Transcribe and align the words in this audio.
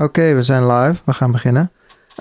Oké, 0.00 0.34
we 0.34 0.42
zijn 0.42 0.66
live. 0.66 1.00
We 1.04 1.12
gaan 1.12 1.32
beginnen. 1.32 1.70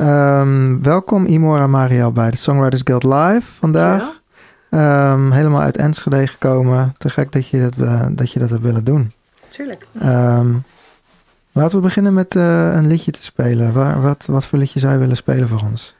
Um, 0.02 0.84
welkom 0.84 1.26
Imora 1.26 1.68
Mariel 1.68 2.12
bij 2.12 2.32
de 2.32 2.38
Songwriters 2.38 2.82
Guild 2.84 3.04
Live 3.04 3.52
vandaag. 3.60 4.22
Ja. 4.70 5.12
Um, 5.12 5.32
helemaal 5.32 5.62
uit 5.62 5.78
Enschede 5.78 6.28
gekomen. 6.28 6.96
Te 6.98 7.10
gek 7.10 7.32
dat 7.32 7.48
je 7.48 7.60
dat, 7.60 7.88
uh, 7.88 8.06
dat, 8.12 8.32
je 8.32 8.40
dat 8.40 8.50
hebt 8.50 8.62
willen 8.62 8.84
doen. 8.84 9.12
Tuurlijk. 9.48 9.86
Um, 10.04 10.64
laten 11.52 11.78
we 11.78 11.84
beginnen 11.84 12.14
met 12.14 12.36
uh, 12.36 12.74
een 12.74 12.88
liedje 12.88 13.12
te 13.12 13.24
spelen. 13.24 13.74
Waar, 13.74 14.02
wat, 14.02 14.26
wat 14.26 14.46
voor 14.46 14.60
liedje 14.60 14.80
zou 14.80 14.94
je 14.94 15.00
willen 15.00 15.18
spelen 15.18 15.48
voor 15.48 15.62
ons? 15.72 15.96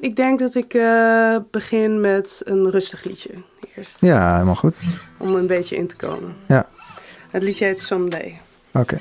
ik 0.00 0.16
denk 0.16 0.38
dat 0.38 0.54
ik 0.54 0.74
uh, 0.74 1.36
begin 1.50 2.00
met 2.00 2.40
een 2.44 2.70
rustig 2.70 3.04
liedje 3.04 3.30
eerst. 3.76 4.00
Ja, 4.00 4.32
helemaal 4.32 4.54
goed. 4.54 4.76
Om 5.16 5.34
een 5.34 5.46
beetje 5.46 5.76
in 5.76 5.86
te 5.86 5.96
komen. 5.96 6.34
Ja. 6.46 6.66
Het 7.30 7.42
liedje 7.42 7.64
heet 7.64 7.80
Someday. 7.80 8.40
Oké. 8.72 8.80
Okay. 8.80 9.00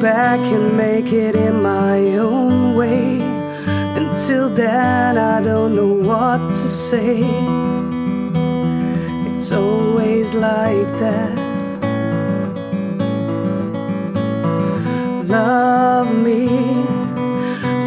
Back 0.00 0.40
and 0.40 0.76
make 0.78 1.12
it 1.12 1.34
in 1.34 1.62
my 1.62 1.98
own. 2.16 2.39
Until 4.22 4.50
then, 4.50 5.16
I 5.16 5.40
don't 5.40 5.74
know 5.74 5.94
what 5.94 6.40
to 6.48 6.68
say. 6.68 7.22
It's 9.34 9.50
always 9.50 10.34
like 10.34 10.90
that. 11.00 11.38
Love 15.26 16.14
me 16.14 16.48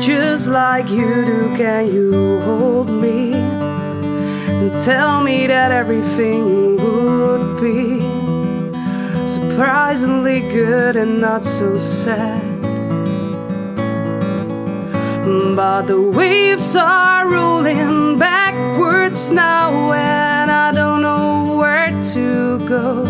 just 0.01 0.47
like 0.47 0.89
you 0.89 1.23
do. 1.23 1.55
Can 1.55 1.93
you 1.93 2.41
hold 2.41 2.89
me 2.89 3.33
and 3.33 4.75
tell 4.75 5.21
me 5.21 5.45
that 5.45 5.71
everything 5.71 6.77
would 6.77 7.61
be? 7.61 8.01
surprisingly 9.29 10.41
good 10.51 10.95
and 10.95 11.21
not 11.21 11.45
so 11.45 11.77
sad. 11.77 12.52
But 15.23 15.83
the 15.83 16.01
waves 16.01 16.75
are 16.75 17.25
rolling 17.25 18.17
backwards 18.19 19.31
now, 19.31 19.93
and 19.93 20.51
I 20.51 20.73
don't 20.73 21.01
know 21.01 21.55
where 21.55 21.91
to 22.11 22.59
go. 22.67 23.05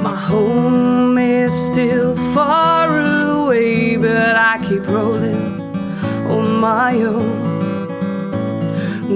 My 0.00 0.14
home 0.14 1.18
is 1.18 1.52
still 1.52 2.14
far 2.32 3.00
away, 3.00 3.96
but 3.96 4.36
I 4.36 4.60
keep 4.62 4.86
rolling 4.86 5.60
on 6.30 6.60
my 6.60 6.94
own. 7.02 7.88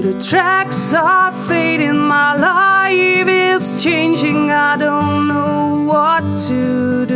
The 0.01 0.21
tracks 0.21 0.93
are 0.93 1.31
fading, 1.31 1.97
my 1.97 2.35
life 2.35 3.29
is 3.29 3.81
changing. 3.81 4.51
I 4.51 4.75
don't 4.75 5.29
know 5.29 5.85
what 5.87 6.37
to. 6.47 7.06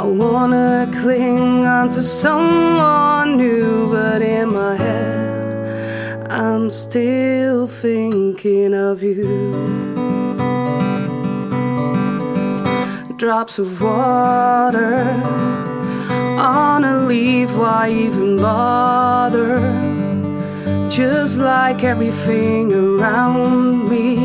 I 0.00 0.04
wanna 0.04 0.90
cling 1.02 1.66
onto 1.66 2.00
someone 2.00 3.36
new, 3.36 3.90
but 3.90 4.22
in 4.22 4.50
my 4.50 4.74
head, 4.74 6.26
I'm 6.32 6.70
still 6.70 7.66
thinking 7.66 8.72
of 8.72 9.02
you. 9.02 9.26
Drops 13.18 13.58
of 13.58 13.78
water 13.82 15.04
on 16.38 16.84
a 16.84 17.04
leaf, 17.04 17.54
why 17.54 17.90
even 17.90 18.38
bother? 18.38 19.58
just 20.88 21.38
like 21.38 21.84
everything 21.84 22.72
around 22.72 23.88
me, 23.90 24.16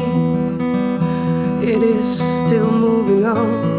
it 1.62 1.84
is 1.84 2.08
still 2.08 2.72
moving 2.72 3.26
on. 3.26 3.75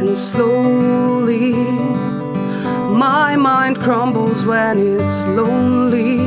And 0.00 0.16
slowly, 0.16 1.52
my 2.96 3.36
mind 3.36 3.78
crumbles 3.78 4.44
when 4.44 4.78
it's 4.78 5.26
lonely. 5.26 6.20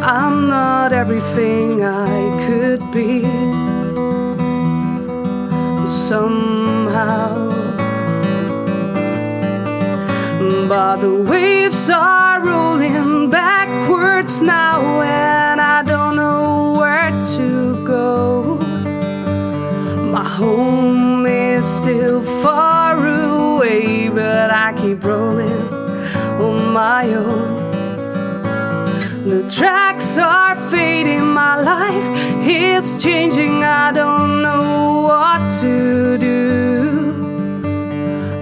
I'm 0.00 0.48
not 0.48 0.92
everything 0.92 1.84
I 1.84 2.46
could 2.46 2.82
be. 2.92 3.22
Somehow, 5.86 7.50
but 10.68 10.96
the 10.98 11.14
waves 11.28 11.90
are 11.90 12.25
far 22.42 22.96
away, 22.96 24.08
but 24.08 24.50
I 24.50 24.72
keep 24.80 25.02
rolling 25.04 25.68
on 26.40 26.72
my 26.72 27.04
own. 27.14 27.66
The 29.26 29.42
tracks 29.50 30.16
are 30.18 30.54
fading, 30.70 31.26
my 31.26 31.60
life 31.60 32.08
is 32.46 33.02
changing. 33.02 33.64
I 33.64 33.90
don't 33.90 34.42
know 34.42 35.02
what 35.02 35.50
to 35.62 36.16
do. 36.18 36.36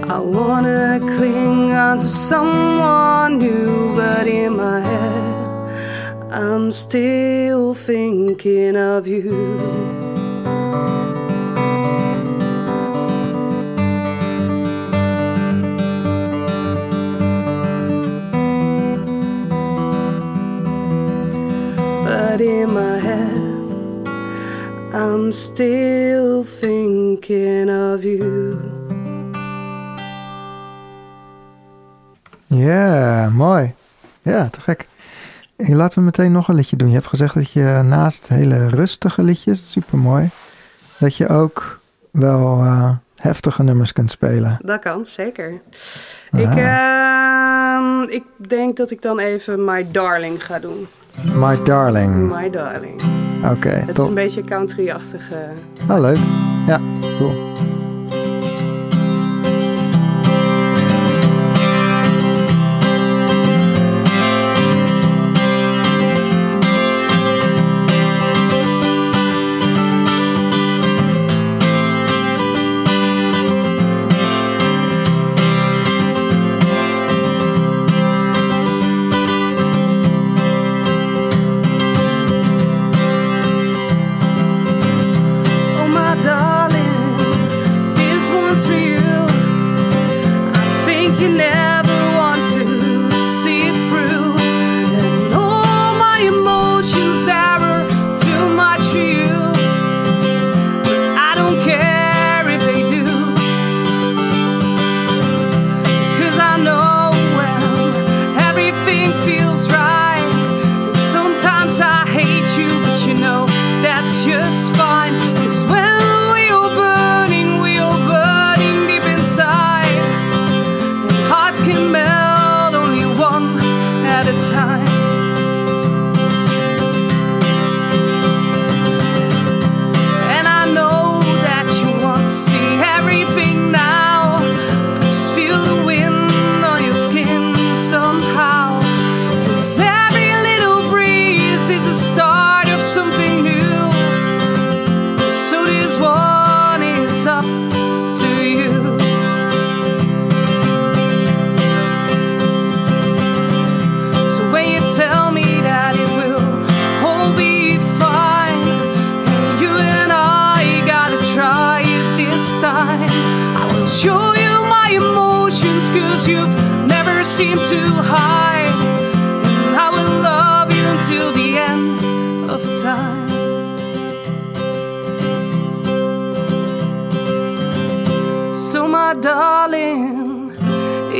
I 0.07 0.19
wanna 0.19 0.99
cling 1.15 1.71
on 1.71 1.99
to 1.99 2.05
someone 2.05 3.39
new, 3.39 3.95
but 3.95 4.27
in 4.27 4.57
my 4.57 4.79
head, 4.79 6.31
I'm 6.31 6.69
still 6.69 7.73
thinking 7.73 8.75
of 8.75 9.07
you. 9.07 9.31
In 22.37 22.73
my 22.73 22.99
head, 22.99 24.07
I'm 24.93 25.31
still 25.31 26.43
thinking 26.43 27.69
of 27.69 28.03
you. 28.03 28.57
Ja, 32.47 33.29
mooi. 33.29 33.73
Ja, 34.21 34.49
te 34.49 34.61
gek. 34.61 34.87
Laten 35.55 35.99
we 35.99 36.05
meteen 36.05 36.31
nog 36.31 36.47
een 36.47 36.55
liedje 36.55 36.75
doen. 36.75 36.87
Je 36.87 36.93
hebt 36.93 37.07
gezegd 37.07 37.33
dat 37.33 37.51
je 37.51 37.81
naast 37.83 38.27
hele 38.27 38.67
rustige 38.67 39.23
liedjes, 39.23 39.71
super 39.71 39.97
mooi, 39.97 40.29
dat 40.97 41.15
je 41.15 41.27
ook 41.27 41.79
wel 42.11 42.57
uh, 42.63 42.91
heftige 43.15 43.63
nummers 43.63 43.93
kunt 43.93 44.11
spelen. 44.11 44.57
Dat 44.61 44.79
kan, 44.79 45.05
zeker. 45.05 45.61
Ik, 46.31 46.55
uh, 46.55 48.01
ik 48.07 48.23
denk 48.37 48.77
dat 48.77 48.91
ik 48.91 49.01
dan 49.01 49.19
even 49.19 49.65
My 49.65 49.91
Darling 49.91 50.45
ga 50.45 50.59
doen. 50.59 50.87
My 51.23 51.63
Darling. 51.63 52.27
My 52.41 52.49
Darling. 52.49 53.01
Oké, 53.43 53.53
okay, 53.53 53.79
Het 53.79 53.97
is 53.97 54.03
een 54.05 54.13
beetje 54.13 54.43
country-achtige. 54.43 55.35
Oh, 55.89 55.99
leuk. 55.99 56.17
Ja, 56.67 56.79
cool. 57.17 57.33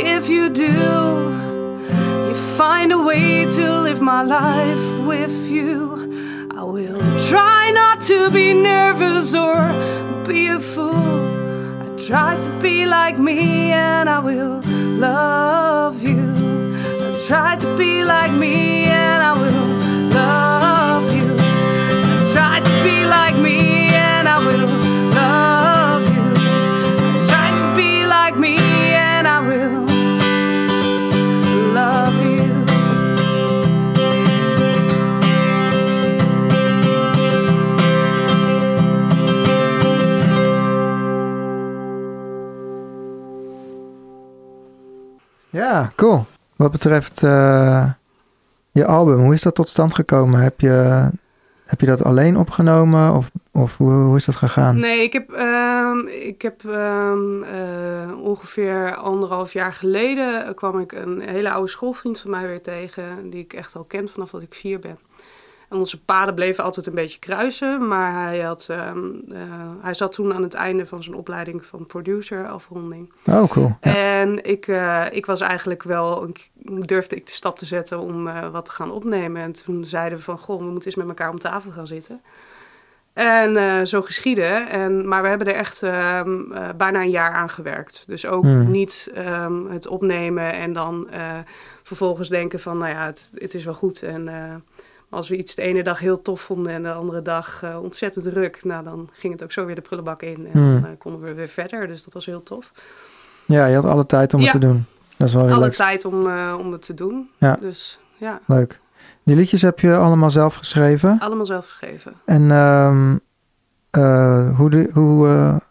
If 0.03 0.29
you 0.29 0.49
do, 0.49 0.73
you 2.27 2.35
find 2.57 2.91
a 2.91 2.97
way 2.97 3.45
to 3.45 3.81
live 3.81 4.01
my 4.01 4.23
life 4.23 5.05
with 5.05 5.47
you. 5.47 6.49
I 6.51 6.63
will 6.63 6.99
try 7.29 7.71
not 7.71 8.01
to 8.03 8.29
be 8.29 8.53
nervous 8.53 9.33
or 9.33 9.57
be 10.27 10.47
a 10.47 10.59
fool. 10.59 11.21
I 11.83 11.87
try 11.97 12.37
to 12.37 12.49
be 12.59 12.85
like 12.85 13.17
me 13.17 13.71
and 13.71 14.09
I 14.09 14.19
will 14.19 14.61
love 14.97 16.03
you. 16.03 16.33
I 17.05 17.23
try 17.27 17.55
to 17.57 17.77
be 17.77 18.03
like 18.03 18.31
me 18.31 18.85
and 18.85 19.23
I 19.23 19.33
will 19.33 20.09
love 20.09 21.05
you. 21.15 21.35
I 21.39 22.31
try 22.33 22.59
to 22.59 22.83
be 22.83 23.05
like 23.05 23.35
me 23.37 23.64
Ja, 45.55 45.91
cool. 45.95 46.25
Wat 46.55 46.71
betreft 46.71 47.23
eh, 47.23 47.89
je 48.71 48.85
album, 48.85 49.19
hoe 49.23 49.33
is 49.33 49.41
dat 49.41 49.55
tot 49.55 49.69
stand 49.69 49.93
gekomen? 49.93 50.39
Heb 50.39 50.59
je, 50.59 51.09
heb 51.65 51.79
je 51.79 51.85
dat 51.85 52.03
alleen 52.03 52.37
opgenomen 52.37 53.13
of, 53.13 53.31
of 53.51 53.77
hoe, 53.77 53.91
hoe 53.91 54.15
is 54.15 54.25
dat 54.25 54.35
gegaan? 54.35 54.79
Nee, 54.79 55.03
ik 55.03 55.13
heb, 55.13 55.31
ehm, 55.31 56.07
ik 56.07 56.41
heb 56.41 56.65
ehm, 56.65 57.43
eh, 57.43 58.21
ongeveer 58.21 58.95
anderhalf 58.95 59.53
jaar 59.53 59.73
geleden 59.73 60.55
kwam 60.55 60.79
ik 60.79 60.91
een 60.91 61.21
hele 61.21 61.51
oude 61.51 61.69
schoolvriend 61.69 62.19
van 62.19 62.31
mij 62.31 62.47
weer 62.47 62.61
tegen, 62.61 63.29
die 63.29 63.43
ik 63.43 63.53
echt 63.53 63.75
al 63.75 63.83
ken 63.83 64.09
vanaf 64.09 64.29
dat 64.29 64.41
ik 64.41 64.53
vier 64.53 64.79
ben. 64.79 64.97
En 65.75 65.81
onze 65.81 66.01
paden 66.01 66.35
bleven 66.35 66.63
altijd 66.63 66.85
een 66.85 66.93
beetje 66.93 67.19
kruisen, 67.19 67.87
maar 67.87 68.23
hij, 68.23 68.39
had, 68.39 68.65
ehm, 68.69 68.97
eh, 69.31 69.39
hij 69.81 69.93
zat 69.93 70.11
toen 70.11 70.33
aan 70.33 70.41
het 70.43 70.53
einde 70.53 70.85
van 70.85 71.03
zijn 71.03 71.15
opleiding 71.15 71.65
van 71.65 71.85
producer 71.85 72.47
afronding. 72.47 73.11
Oh, 73.25 73.43
cool. 73.49 73.77
Ja. 73.81 73.95
En 73.95 74.43
ik, 74.43 74.67
eh, 74.67 75.05
ik 75.11 75.25
was 75.25 75.41
eigenlijk 75.41 75.83
wel, 75.83 76.27
ik- 76.27 76.49
durfde 76.85 77.15
ik 77.15 77.27
de 77.27 77.33
stap 77.33 77.57
te 77.59 77.65
zetten 77.65 77.99
om 77.99 78.27
eh, 78.27 78.49
wat 78.49 78.65
te 78.65 78.71
gaan 78.71 78.91
opnemen. 78.91 79.41
En 79.41 79.51
toen 79.51 79.85
zeiden 79.85 80.17
we 80.17 80.23
van, 80.23 80.37
goh, 80.37 80.57
we 80.57 80.63
moeten 80.65 80.85
eens 80.85 80.95
met 80.95 81.07
elkaar 81.07 81.29
om 81.29 81.39
tafel 81.39 81.71
gaan 81.71 81.87
zitten. 81.87 82.21
En 83.13 83.87
zo 83.87 84.01
geschieden. 84.01 84.69
En, 84.69 85.07
maar 85.07 85.21
we 85.21 85.27
hebben 85.27 85.47
er 85.47 85.53
echt 85.55 85.83
ehm, 85.83 86.51
eh, 86.51 86.69
bijna 86.77 87.01
een 87.01 87.09
jaar 87.09 87.31
aan 87.31 87.49
gewerkt. 87.49 88.03
Dus 88.07 88.25
ook 88.25 88.43
Hmm. 88.43 88.71
niet 88.71 89.09
ehm, 89.13 89.65
het 89.65 89.87
opnemen 89.87 90.53
en 90.53 90.73
dan 90.73 91.09
vervolgens 91.83 92.29
denken 92.29 92.59
van, 92.59 92.77
nou 92.77 92.91
ja, 92.91 93.05
het, 93.05 93.31
het 93.35 93.53
is 93.53 93.65
wel 93.65 93.73
goed. 93.73 94.01
En 94.03 94.27
als 95.15 95.29
we 95.29 95.37
iets 95.37 95.55
de 95.55 95.61
ene 95.61 95.83
dag 95.83 95.99
heel 95.99 96.21
tof 96.21 96.41
vonden 96.41 96.71
en 96.71 96.83
de 96.83 96.91
andere 96.93 97.21
dag 97.21 97.63
eh, 97.63 97.83
ontzettend 97.83 98.25
druk, 98.25 98.63
nou 98.63 98.83
dan 98.83 99.09
ging 99.13 99.33
het 99.33 99.43
ook 99.43 99.51
zo 99.51 99.65
weer 99.65 99.75
de 99.75 99.81
prullenbak 99.81 100.21
in. 100.21 100.45
En 100.45 100.51
Hmm. 100.61 100.81
dan 100.81 100.91
eh, 100.91 100.97
konden 100.97 101.21
we 101.21 101.33
weer 101.33 101.47
verder. 101.47 101.87
Dus 101.87 102.03
dat 102.03 102.13
was 102.13 102.25
heel 102.25 102.43
tof. 102.43 102.71
ja, 103.45 103.65
je 103.65 103.75
had 103.75 103.85
alle 103.85 104.05
tijd 104.05 104.33
om 104.33 104.39
Ja. 104.39 104.51
het 104.51 104.61
te 104.61 104.67
doen. 104.67 104.85
Dat 105.17 105.27
is 105.27 105.33
wel 105.33 105.43
heel 105.45 105.53
Alle 105.53 105.63
leuk. 105.63 105.73
tijd 105.73 106.05
om, 106.05 106.27
eh, 106.27 106.55
om 106.59 106.71
het 106.71 106.81
te 106.85 106.93
doen. 106.93 107.29
Ja. 107.37 107.57
Dus 107.61 107.99
ja, 108.17 108.39
leuk. 108.45 108.79
Die 109.23 109.35
liedjes 109.35 109.61
heb 109.61 109.79
je 109.79 109.95
allemaal 109.95 110.31
zelf 110.31 110.55
geschreven. 110.55 111.17
allemaal 111.19 111.45
zelf 111.45 111.65
geschreven. 111.65 112.13
En 112.25 112.51
ehm, 112.51 113.17
eh, 113.89 114.55
hoe, 114.57 114.89
hoe, 114.93 115.61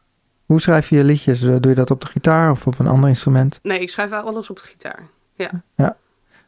hoe 0.46 0.60
schrijf 0.60 0.88
je 0.88 0.96
je 0.96 1.04
liedjes? 1.04 1.40
Doe 1.40 1.58
je 1.60 1.74
dat 1.74 1.90
op 1.90 2.00
de 2.00 2.06
gitaar 2.06 2.50
of 2.50 2.66
op 2.66 2.78
een 2.78 2.86
ander 2.86 3.08
instrument? 3.08 3.58
Nee, 3.62 3.78
ik 3.78 3.90
schrijf 3.90 4.12
alles 4.12 4.50
op 4.50 4.56
de 4.56 4.62
gitaar. 4.64 5.02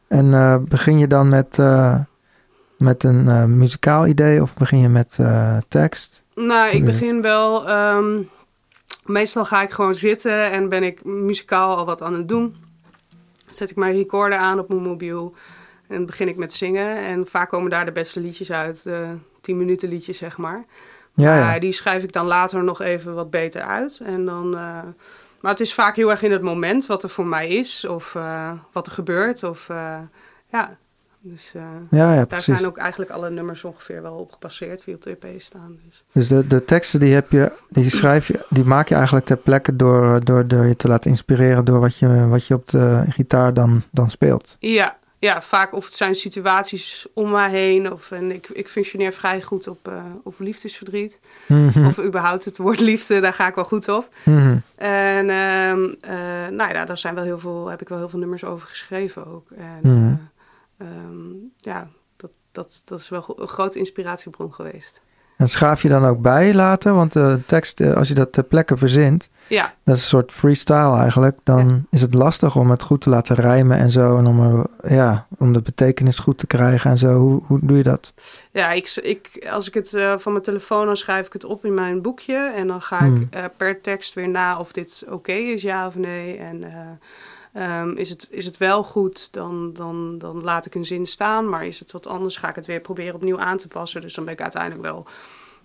En 0.07 0.33
eh, 0.33 0.57
begin 0.57 0.97
je 0.97 1.07
dan 1.07 1.29
met, 1.29 1.57
met 2.77 3.03
een 3.03 3.27
eh, 3.29 3.43
muzikaal 3.43 4.07
idee 4.07 4.41
of 4.41 4.53
begin 4.53 4.79
je 4.79 4.89
met 4.89 5.15
eh, 5.19 5.57
tekst? 5.67 6.23
Nou, 6.35 6.69
ik 6.69 6.85
begin 6.85 7.21
wel. 7.21 7.67
ehm, 7.67 8.21
meestal 9.05 9.45
ga 9.45 9.61
ik 9.61 9.71
gewoon 9.71 9.95
zitten 9.95 10.51
en 10.51 10.69
ben 10.69 10.83
ik 10.83 11.03
muzikaal 11.05 11.75
al 11.75 11.85
wat 11.85 12.01
aan 12.01 12.13
het 12.13 12.27
doen. 12.27 12.55
Zet 13.49 13.69
ik 13.69 13.75
mijn 13.75 13.95
recorder 13.95 14.37
aan 14.37 14.59
op 14.59 14.69
mijn 14.69 14.81
mobiel 14.81 15.35
en 15.87 16.05
begin 16.05 16.27
ik 16.27 16.37
met 16.37 16.53
zingen. 16.53 16.97
En 16.97 17.25
vaak 17.27 17.49
komen 17.49 17.69
daar 17.69 17.85
de 17.85 17.91
beste 17.91 18.19
liedjes 18.19 18.51
uit, 18.51 18.83
de 18.83 19.15
10 19.41 19.57
minuten 19.57 19.89
liedjes 19.89 20.17
zeg 20.17 20.37
maar. 20.37 20.65
Ja, 21.13 21.39
Maar 21.39 21.53
ja. 21.53 21.59
die 21.59 21.71
schrijf 21.71 22.03
ik 22.03 22.11
dan 22.13 22.25
later 22.25 22.63
nog 22.63 22.81
even 22.81 23.13
wat 23.15 23.29
beter 23.29 23.61
uit. 23.61 23.99
En 24.03 24.25
dan, 24.25 24.45
eh, 24.55 24.79
maar 25.41 25.51
het 25.51 25.59
is 25.59 25.73
vaak 25.73 25.95
heel 25.95 26.11
erg 26.11 26.23
in 26.23 26.31
het 26.31 26.41
moment 26.41 26.85
wat 26.85 27.03
er 27.03 27.09
voor 27.09 27.25
mij 27.25 27.47
is 27.47 27.85
of 27.85 28.13
wat 28.71 28.87
er 28.87 28.91
gebeurt. 28.93 29.43
Of, 29.43 29.67
ja, 30.51 30.77
dus 31.29 31.51
eh, 31.55 31.61
Ja, 31.91 32.13
ja, 32.13 32.25
daar 32.25 32.41
zijn 32.41 32.65
ook 32.65 32.77
eigenlijk 32.77 33.11
alle 33.11 33.29
nummers 33.29 33.63
ongeveer 33.63 34.01
wel 34.01 34.13
op 34.13 34.31
gepasseerd 34.31 34.85
die 34.85 34.95
op 34.95 35.01
de 35.01 35.17
EP 35.19 35.41
staan. 35.41 35.77
Dus. 35.85 36.03
Dus 36.11 36.27
de, 36.27 36.47
de 36.47 36.65
teksten 36.65 36.99
die 36.99 37.13
heb 37.13 37.31
je, 37.31 37.51
die 37.69 37.89
schrijf 37.89 38.27
je, 38.27 38.45
die 38.49 38.63
maak 38.63 38.87
je 38.89 38.95
eigenlijk 38.95 39.25
ter 39.25 39.37
plekke 39.37 39.75
door, 39.75 40.23
door, 40.23 40.47
door 40.47 40.65
je 40.65 40.75
te 40.75 40.87
laten 40.87 41.09
inspireren 41.09 41.65
door 41.65 41.79
wat 41.79 41.97
je, 41.97 42.27
wat 42.27 42.47
je 42.47 42.53
op 42.53 42.67
de 42.69 43.03
gitaar 43.09 43.53
dan, 43.53 43.81
dan 43.91 44.09
speelt. 44.09 44.55
Ja, 44.59 44.97
ja, 45.19 45.41
vaak 45.41 45.73
of 45.73 45.85
het 45.85 45.93
zijn 45.93 46.15
situaties 46.15 47.07
om 47.13 47.31
mij 47.31 47.49
heen. 47.49 47.91
Of, 47.91 48.11
en 48.11 48.31
ik, 48.31 48.47
ik 48.49 48.67
functioneer 48.67 49.11
vrij 49.13 49.41
goed 49.41 49.67
op, 49.67 49.87
eh, 49.87 50.03
op 50.23 50.39
liefdesverdriet. 50.39 51.19
Mhm, 51.45 51.85
Of 51.85 51.99
überhaupt 52.03 52.45
het 52.45 52.57
woord 52.57 52.79
liefde, 52.79 53.19
daar 53.19 53.33
ga 53.33 53.47
ik 53.47 53.55
wel 53.55 53.63
goed 53.63 53.87
op. 53.89 54.09
mhm. 54.23 54.57
En 54.75 55.29
ehm, 55.29 55.93
eh, 56.01 56.47
nou 56.51 56.73
ja, 56.73 56.85
daar 56.85 56.97
zijn 56.97 57.15
wel 57.15 57.23
heel 57.23 57.39
veel, 57.39 57.67
heb 57.67 57.81
ik 57.81 57.89
wel 57.89 57.97
heel 57.97 58.09
veel 58.09 58.19
nummers 58.19 58.43
over 58.43 58.67
geschreven 58.67 59.27
ook. 59.27 59.47
En 59.57 59.79
Mhm. 59.81 60.13
Ehm, 60.77 61.33
ja, 61.57 61.87
dat, 62.15 62.31
dat, 62.51 62.81
dat 62.85 62.99
is 62.99 63.09
wel 63.09 63.35
een 63.35 63.47
grote 63.47 63.79
inspiratiebron 63.79 64.53
geweest. 64.53 65.01
En 65.37 65.49
schaaf 65.49 65.81
je 65.81 65.89
dan 65.89 66.05
ook 66.05 66.21
bij 66.21 66.53
later, 66.53 66.93
want 66.93 67.13
de 67.13 67.39
tekst, 67.45 67.79
eh, 67.81 67.93
als 67.93 68.07
je 68.07 68.13
dat 68.13 68.33
ter 68.33 68.43
plekke 68.43 68.77
verzint, 68.77 69.29
Ja, 69.47 69.73
dat 69.83 69.95
is 69.95 70.01
een 70.01 70.07
soort 70.07 70.31
freestyle 70.31 70.97
eigenlijk, 70.97 71.37
dan 71.43 71.85
is 71.89 72.01
het 72.01 72.13
lastig 72.13 72.55
om 72.55 72.69
het 72.69 72.83
goed 72.83 73.01
te 73.01 73.09
laten 73.09 73.35
rijmen 73.35 73.77
en 73.77 73.89
zo. 73.89 74.17
En 74.17 74.27
om, 74.27 74.39
er, 74.41 74.65
ja, 74.93 75.27
om 75.37 75.53
de 75.53 75.61
betekenis 75.61 76.19
goed 76.19 76.37
te 76.37 76.47
krijgen 76.47 76.89
en 76.91 76.97
zo. 76.97 77.17
Hoe, 77.19 77.41
hoe 77.45 77.59
doe 77.61 77.77
je 77.77 77.83
dat? 77.83 78.13
ja 78.51 78.71
ik, 78.71 78.95
ik, 78.95 79.47
als 79.51 79.67
ik 79.67 79.73
het 79.73 79.93
eh, 79.93 80.17
van 80.17 80.31
mijn 80.31 80.43
telefoon, 80.43 80.85
dan 80.85 80.97
schrijf 80.97 81.25
ik 81.25 81.33
het 81.33 81.43
op 81.43 81.65
in 81.65 81.73
mijn 81.73 82.01
boekje. 82.01 82.51
En 82.55 82.67
dan 82.67 82.81
ga 82.81 82.97
Hmm. 82.99 83.15
ik 83.21 83.35
eh, 83.35 83.43
per 83.57 83.81
tekst 83.81 84.13
weer 84.13 84.29
na 84.29 84.59
of 84.59 84.71
dit 84.71 85.05
oké 85.09 85.31
is, 85.33 85.61
ja 85.61 85.87
of 85.87 85.95
nee. 85.95 86.37
En 86.37 86.63
ehm, 87.57 87.89
is, 87.89 88.09
het, 88.09 88.27
is 88.29 88.45
het 88.45 88.57
wel 88.57 88.83
goed, 88.83 89.33
dan, 89.33 89.71
dan, 89.73 90.15
dan 90.17 90.43
laat 90.43 90.65
ik 90.65 90.75
een 90.75 90.85
zin 90.85 91.05
staan. 91.05 91.49
Maar 91.49 91.65
is 91.65 91.79
het 91.79 91.91
wat 91.91 92.07
anders, 92.07 92.35
ga 92.37 92.49
ik 92.49 92.55
het 92.55 92.65
weer 92.65 92.79
proberen 92.81 93.15
opnieuw 93.15 93.39
aan 93.39 93.57
te 93.57 93.67
passen. 93.67 94.01
Dus 94.01 94.13
dan 94.13 94.23
ben 94.25 94.33
ik 94.33 94.41
uiteindelijk 94.41 94.81
wel 94.81 95.05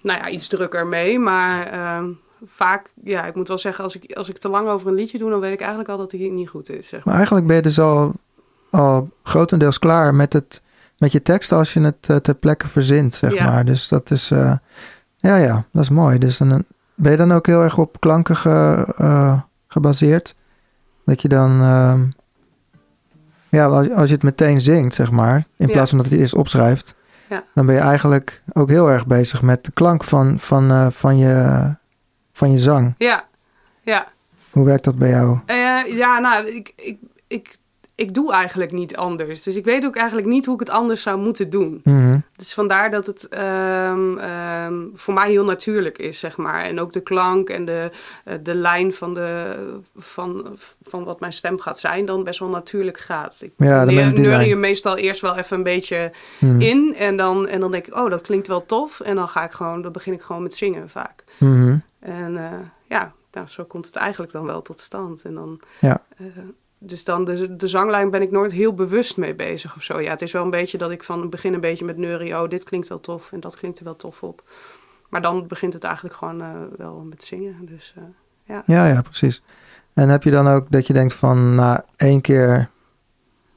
nou 0.01 0.19
ja, 0.19 0.29
iets 0.29 0.49
drukker 0.49 0.87
mee. 0.87 1.19
Maar 1.19 1.67
ehm, 1.67 2.09
vaak, 2.45 2.93
ja, 3.05 3.25
ik 3.25 3.35
moet 3.35 3.49
wel 3.49 3.59
zeggen, 3.59 3.85
als 3.85 3.97
ik, 3.97 4.13
als 4.17 4.29
ik 4.29 4.39
te 4.39 4.49
lang 4.49 4.69
over 4.69 4.89
een 4.89 4.95
liedje 4.95 5.19
doe, 5.19 5.31
dan 5.31 5.41
weet 5.41 5.53
ik 5.53 5.61
eigenlijk 5.61 5.91
al 5.91 5.97
dat 5.97 6.13
het 6.13 6.21
niet 6.31 6.49
goed 6.49 6.71
is. 6.71 6.89
Zeg 6.89 6.93
maar. 6.99 7.03
Maar 7.05 7.15
eigenlijk 7.17 7.47
ben 7.47 7.57
je 7.57 7.63
dus 7.63 7.79
al, 7.79 8.13
al 8.71 9.09
grotendeels 9.23 9.79
klaar 9.79 10.15
met, 10.15 10.33
het, 10.33 10.63
met 10.99 11.13
je 11.13 11.23
tekst 11.23 11.53
als 11.53 11.73
je 11.73 11.81
het 11.81 12.07
eh, 12.09 12.17
ter 12.17 12.35
plekke 12.35 12.69
verzint, 12.69 13.15
zeg 13.15 13.35
Ja. 13.35 13.45
maar. 13.45 13.65
Dus 13.65 13.89
dat 13.89 14.11
is, 14.11 14.31
eh, 14.31 14.53
ja, 15.17 15.37
ja, 15.37 15.65
dat 15.73 15.83
is 15.83 15.91
mooi. 15.91 16.19
Dus 16.19 16.37
dan, 16.37 16.65
ben 16.95 17.11
je 17.11 17.17
dan 17.17 17.33
ook 17.33 17.47
heel 17.47 17.63
erg 17.63 17.79
op 17.79 18.01
klanken 18.01 18.37
ge- 18.37 18.95
eh, 18.97 19.41
gebaseerd? 19.69 20.35
Dat 21.05 21.23
je 21.23 21.29
dan, 21.29 21.61
ehm, 21.63 22.05
ja, 23.49 23.67
als, 23.67 23.91
als 23.91 24.09
je 24.09 24.15
het 24.15 24.23
meteen 24.23 24.61
zingt, 24.61 24.95
zeg 24.95 25.11
maar, 25.11 25.37
in 25.57 25.67
Ja. 25.67 25.73
plaats 25.73 25.89
van 25.91 25.99
dat 25.99 26.07
je 26.07 26.13
het 26.13 26.23
eerst 26.23 26.35
opschrijft, 26.35 26.95
Ja. 27.29 27.45
dan 27.55 27.67
ben 27.67 27.75
je 27.75 27.81
eigenlijk 27.81 28.43
ook 28.53 28.69
heel 28.69 28.91
erg 28.91 29.07
bezig 29.07 29.43
met 29.43 29.65
de 29.65 29.73
klank 29.73 30.05
van, 30.05 30.39
van, 30.41 30.71
eh, 30.71 30.87
van, 30.91 31.19
je, 31.19 31.61
van 32.33 32.53
je 32.53 32.59
zang. 32.59 32.95
Ja, 32.99 33.25
ja. 33.83 34.07
Hoe 34.51 34.65
werkt 34.65 34.85
dat 34.85 34.99
bij 34.99 35.11
jou? 35.11 35.39
Eh, 35.47 35.97
ja, 35.97 36.19
nou, 36.19 36.47
ik, 36.47 36.73
ik, 36.77 36.99
ik, 37.27 37.57
ik 37.95 38.15
doe 38.15 38.33
eigenlijk 38.33 38.73
niet 38.73 38.97
anders. 38.97 39.43
Dus 39.43 39.57
ik 39.57 39.65
weet 39.65 39.85
ook 39.85 39.97
eigenlijk 39.97 40.27
niet 40.29 40.45
hoe 40.45 40.55
ik 40.55 40.61
het 40.61 40.71
anders 40.71 41.03
zou 41.03 41.19
moeten 41.19 41.51
doen. 41.51 41.81
Mhm. 41.85 42.19
Dus 42.37 42.55
vandaar 42.55 42.91
dat 42.91 43.07
het 43.07 43.29
ehm, 43.29 44.19
ehm, 44.19 44.75
voor 44.95 45.15
mij 45.15 45.31
heel 45.31 45.45
natuurlijk 45.45 45.99
is, 45.99 46.19
zeg 46.19 46.37
maar. 46.37 46.65
En 46.65 46.81
ook 46.81 46.93
de 46.93 47.01
klank 47.01 47.49
en 47.51 47.65
de, 47.65 47.91
eh, 48.25 48.35
de 48.43 48.55
lijn 48.55 48.95
van, 48.95 49.15
de, 49.15 49.55
van, 49.97 50.57
van 50.83 51.05
wat 51.05 51.21
mijn 51.21 51.33
stem 51.33 51.61
gaat 51.61 51.79
zijn, 51.79 52.05
dan 52.05 52.25
best 52.25 52.39
wel 52.41 52.49
natuurlijk 52.49 52.99
gaat. 52.99 53.39
Ik 53.43 53.53
Ja, 53.57 53.85
neur, 53.85 54.45
je 54.47 54.57
meestal 54.57 54.97
eerst 54.97 55.21
wel 55.21 55.37
even 55.37 55.57
een 55.57 55.63
beetje 55.63 56.13
Mhm. 56.41 56.61
in. 56.61 56.95
En 56.97 57.17
dan, 57.17 57.47
en 57.49 57.61
dan 57.61 57.71
denk 57.71 57.87
ik, 57.87 57.95
oh, 57.97 58.11
dat 58.11 58.23
klinkt 58.23 58.47
wel 58.47 58.67
tof. 58.67 59.01
En 59.01 59.17
dan 59.17 59.29
ga 59.29 59.45
ik 59.45 59.51
gewoon, 59.53 59.83
dan 59.83 59.93
begin 59.93 60.13
ik 60.13 60.23
gewoon 60.23 60.43
met 60.43 60.55
zingen 60.55 60.89
vaak. 60.89 61.25
Mhm. 61.39 61.77
En 62.01 62.37
eh, 62.37 62.53
ja, 62.89 63.13
nou, 63.33 63.47
zo 63.49 63.65
komt 63.65 63.87
het 63.87 63.97
eigenlijk 63.97 64.33
dan 64.33 64.45
wel 64.45 64.63
tot 64.63 64.81
stand. 64.81 65.23
En 65.25 65.35
dan 65.35 65.61
Ja. 65.81 66.03
eh, 66.17 66.27
dus 66.85 67.05
dan 67.05 67.25
de, 67.25 67.57
de 67.57 67.67
zanglijn 67.67 68.11
ben 68.11 68.23
ik 68.23 68.31
nooit 68.31 68.53
heel 68.53 68.75
bewust 68.75 69.17
mee 69.17 69.35
bezig 69.35 69.77
of 69.77 69.83
zo. 69.83 70.01
Ja, 70.01 70.11
het 70.11 70.23
is 70.23 70.33
wel 70.33 70.45
een 70.45 70.51
beetje 70.51 70.79
dat 70.79 70.91
ik 70.91 71.05
van 71.05 71.21
het 71.21 71.31
begin 71.31 71.55
een 71.55 71.61
beetje 71.61 71.85
met 71.85 71.97
neurie... 71.97 72.43
oh, 72.43 72.49
dit 72.49 72.65
klinkt 72.65 72.89
wel 72.89 73.01
tof 73.01 73.33
en 73.33 73.41
dat 73.41 73.57
klinkt 73.57 73.79
er 73.79 73.85
wel 73.85 73.97
tof 73.97 74.23
op. 74.23 74.43
Maar 75.09 75.23
dan 75.23 75.47
begint 75.47 75.73
het 75.73 75.85
eigenlijk 75.85 76.15
gewoon 76.15 76.41
uh, 76.41 76.49
wel 76.77 77.07
met 77.09 77.25
zingen. 77.25 77.57
Dus, 77.61 77.95
uh, 77.99 78.05
ja. 78.45 78.63
ja, 78.67 78.87
ja, 78.87 79.03
precies. 79.03 79.43
En 79.95 80.09
heb 80.09 80.23
je 80.23 80.31
dan 80.31 80.49
ook 80.49 80.67
dat 80.71 80.87
je 80.87 80.93
denkt 80.93 81.15
van... 81.15 81.55
na 81.55 81.85
één 81.97 82.21
keer 82.21 82.71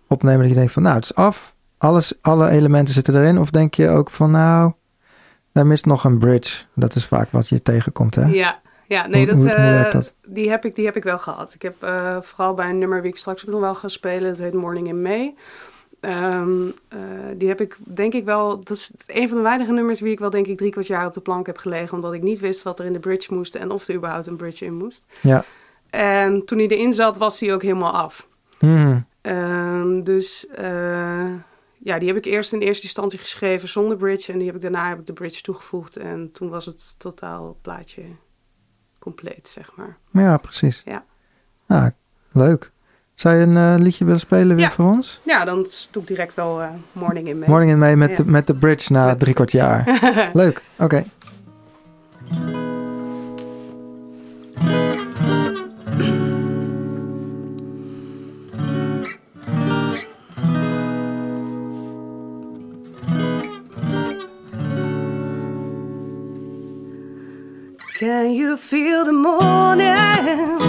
opnemen 0.07 0.39
dat 0.39 0.49
je 0.49 0.55
denkt 0.55 0.71
van... 0.71 0.83
nou, 0.83 0.95
het 0.95 1.03
is 1.03 1.15
af. 1.15 1.55
Alles, 1.77 2.13
alle 2.21 2.49
elementen 2.49 2.93
zitten 2.93 3.15
erin. 3.15 3.39
Of 3.39 3.49
denk 3.49 3.73
je 3.73 3.89
ook 3.89 4.09
van 4.09 4.31
nou... 4.31 4.73
daar 5.51 5.67
mist 5.67 5.85
nog 5.85 6.03
een 6.03 6.17
bridge. 6.17 6.63
Dat 6.73 6.95
is 6.95 7.05
vaak 7.05 7.31
wat 7.31 7.47
je 7.47 7.61
tegenkomt, 7.61 8.15
hè? 8.15 8.25
Ja, 8.25 8.61
ja, 8.87 9.07
nee, 9.07 9.25
dat, 9.25 9.35
hoe, 9.35 9.45
uh, 9.45 9.91
dat, 9.91 10.13
Die, 10.27 10.49
heb 10.49 10.65
ik, 10.65 10.75
die 10.75 10.85
heb 10.85 10.95
ik 10.95 11.03
wel 11.03 11.19
gehad. 11.19 11.53
Ik 11.53 11.61
heb 11.61 11.83
uh, 11.83 12.21
vooral 12.21 12.53
bij 12.53 12.69
een 12.69 12.77
nummer 12.77 13.01
wie 13.01 13.11
ik 13.11 13.17
straks 13.17 13.45
ook 13.45 13.51
nog 13.51 13.59
wel 13.59 13.75
ga 13.75 13.87
spelen, 13.87 14.29
dat 14.29 14.37
heet 14.37 14.53
Morning 14.53 14.87
in 14.87 15.01
May. 15.01 15.35
Um, 15.99 16.65
uh, 16.65 16.99
die 17.37 17.47
heb 17.47 17.61
ik 17.61 17.77
denk 17.83 18.13
ik 18.13 18.25
wel, 18.25 18.57
dat 18.57 18.69
is 18.69 18.91
een 19.07 19.27
van 19.27 19.37
de 19.37 19.43
weinige 19.43 19.71
nummers 19.71 19.99
wie 19.99 20.11
ik 20.11 20.19
wel 20.19 20.29
denk 20.29 20.45
ik 20.45 20.57
drie 20.57 20.71
kwart 20.71 20.87
jaar 20.87 21.05
op 21.05 21.13
de 21.13 21.21
plank 21.21 21.45
heb 21.45 21.57
gelegen, 21.57 21.95
omdat 21.95 22.13
ik 22.13 22.21
niet 22.21 22.39
wist 22.39 22.63
wat 22.63 22.79
er 22.79 22.85
in 22.85 22.93
de 22.93 22.99
bridge 22.99 23.33
moest 23.33 23.55
en 23.55 23.71
of 23.71 23.87
er 23.87 23.95
überhaupt 23.95 24.27
een 24.27 24.35
bridge 24.35 24.65
in 24.65 24.73
moest. 24.73 25.03
Ja. 25.21 25.45
En 25.89 26.45
toen 26.45 26.57
hij 26.57 26.67
erin 26.67 26.93
zat, 26.93 27.17
was 27.17 27.39
hij 27.39 27.53
ook 27.53 27.61
helemaal 27.61 27.91
af. 27.91 28.27
Mm. 28.59 29.05
Um, 29.21 30.03
dus 30.03 30.47
ja, 31.77 31.99
die 31.99 32.07
heb 32.07 32.17
ik 32.17 32.25
eerst 32.25 32.53
in 32.53 32.59
eerste 32.59 32.83
instantie 32.83 33.19
geschreven 33.19 33.69
zonder 33.69 33.97
bridge 33.97 34.31
en 34.31 34.37
die 34.37 34.47
heb 34.47 34.55
ik 34.55 34.61
daarna 34.61 34.89
heb 34.89 34.99
ik 34.99 35.05
de 35.05 35.13
bridge 35.13 35.41
toegevoegd 35.41 35.97
en 35.97 36.31
toen 36.31 36.49
was 36.49 36.65
het 36.65 36.99
totaal 36.99 37.57
plaatje 37.61 38.01
compleet, 39.05 39.47
zeg 39.47 39.71
maar. 39.75 39.97
Ja, 40.11 40.37
precies. 40.37 40.81
Ja. 40.85 41.03
Ah, 41.67 41.87
leuk. 42.31 42.71
Zou 43.13 43.35
je 43.35 43.41
een 43.41 43.55
uh, 43.55 43.75
liedje 43.77 44.05
willen 44.05 44.19
spelen 44.19 44.55
weer 44.55 44.65
ja. 44.65 44.71
voor 44.71 44.85
ons? 44.85 45.21
Ja, 45.23 45.45
dan 45.45 45.67
doe 45.91 46.01
ik 46.01 46.07
direct 46.07 46.35
wel 46.35 46.61
uh, 46.61 46.69
Morning 46.91 47.27
in 47.27 47.39
mee. 47.39 47.49
Morning 47.49 47.71
in 47.71 47.79
mee 47.79 47.95
met, 47.95 48.09
ja. 48.09 48.15
de, 48.15 48.25
met 48.25 48.47
de 48.47 48.55
bridge 48.55 48.91
na 48.91 49.05
met 49.05 49.19
drie 49.19 49.33
kwart 49.33 49.51
jaar. 49.51 49.99
leuk, 50.33 50.63
oké. 50.75 50.83
Okay. 50.83 52.64
Can 67.97 68.33
you 68.33 68.57
feel 68.57 69.05
the 69.05 69.13
morning? 69.13 70.64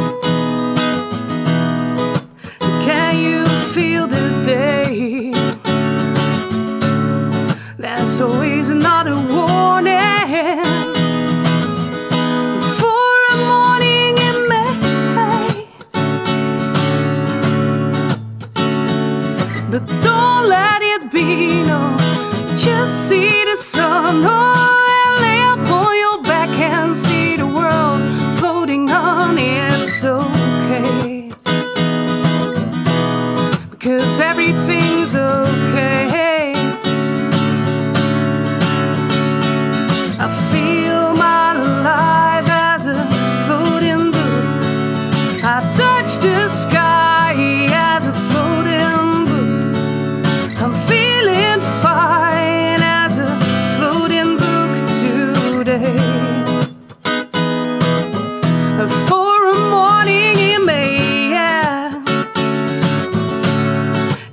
For 58.77 59.49
a 59.49 59.55
morning 59.71 60.39
in 60.39 60.67
May, 60.67 61.31
yeah 61.31 62.05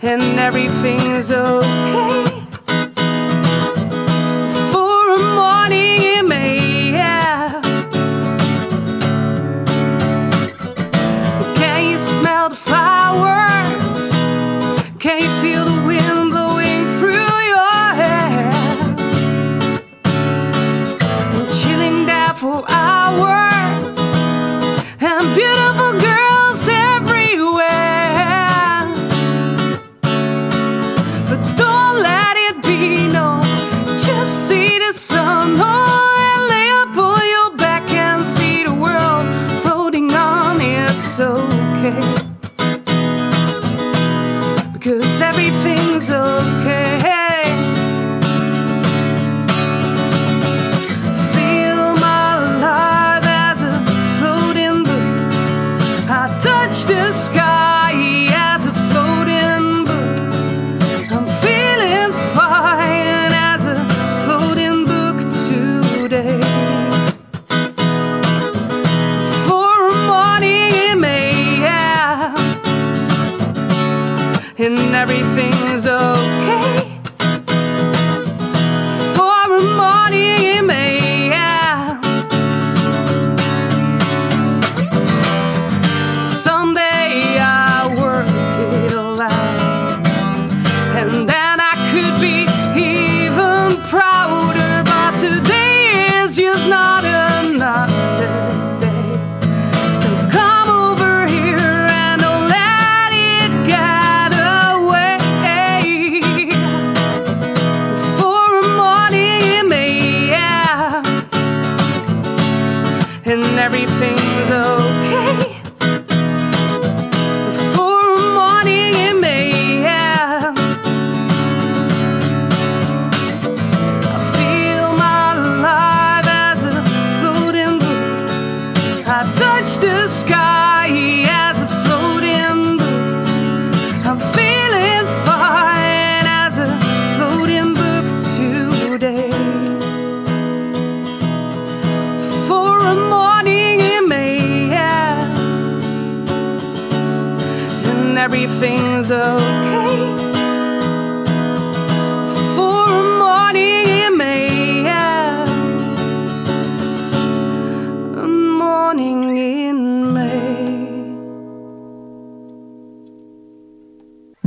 and 0.01 0.37
everything's 0.37 1.31
okay. 1.31 2.22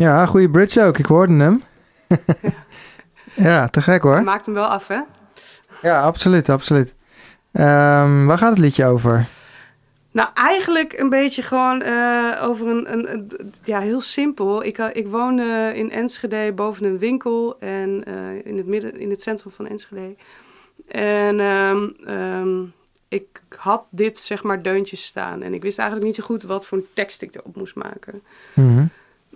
Ja, 0.06 0.26
goede 0.26 0.50
bridge 0.50 0.82
ook. 0.82 0.98
Ik 0.98 1.06
hoorde 1.06 1.34
hem. 1.34 1.62
ja, 3.48 3.68
te 3.68 3.82
gek 3.82 4.02
hoor. 4.02 4.22
Maakt 4.22 4.46
hem 4.46 4.54
wel 4.54 4.66
af, 4.66 4.88
hè? 4.88 5.00
Ja, 5.82 6.02
absoluut, 6.02 6.48
absoluut. 6.48 6.94
Ehm, 7.52 8.24
waar 8.26 8.38
gaat 8.38 8.50
het 8.50 8.58
liedje 8.58 8.86
over? 8.86 9.24
Nou, 10.10 10.28
eigenlijk 10.34 10.98
een 10.98 11.08
beetje 11.08 11.42
gewoon 11.42 11.82
eh, 11.82 12.32
over 12.42 12.66
een, 12.68 12.92
een, 12.92 13.12
een- 13.12 13.52
Ja, 13.64 13.80
heel 13.80 14.00
simpel. 14.00 14.64
Ik, 14.64 14.78
eh, 14.78 14.86
ik 14.92 15.08
woonde 15.08 15.72
in 15.74 15.90
Enschede 15.90 16.52
boven 16.52 16.84
een 16.84 16.98
winkel. 16.98 17.56
En 17.60 18.04
eh, 18.04 18.46
in, 18.46 18.56
het 18.56 18.66
midden, 18.66 18.98
in 19.00 19.10
het 19.10 19.22
centrum 19.22 19.52
van 19.52 19.66
Enschede. 19.66 20.14
En 20.88 21.40
ehm, 21.40 21.88
ehm, 22.06 22.62
ik 23.08 23.26
had 23.56 23.82
dit, 23.90 24.18
zeg 24.18 24.42
maar, 24.42 24.62
deuntjes 24.62 25.04
staan. 25.04 25.42
En 25.42 25.54
ik 25.54 25.62
wist 25.62 25.78
eigenlijk 25.78 26.08
niet 26.08 26.16
zo 26.18 26.24
goed 26.24 26.42
wat 26.42 26.66
voor 26.66 26.78
een 26.78 26.86
tekst 26.92 27.22
ik 27.22 27.34
erop 27.34 27.56
moest 27.56 27.74
maken. 27.74 28.22
Mhm. 28.54 28.84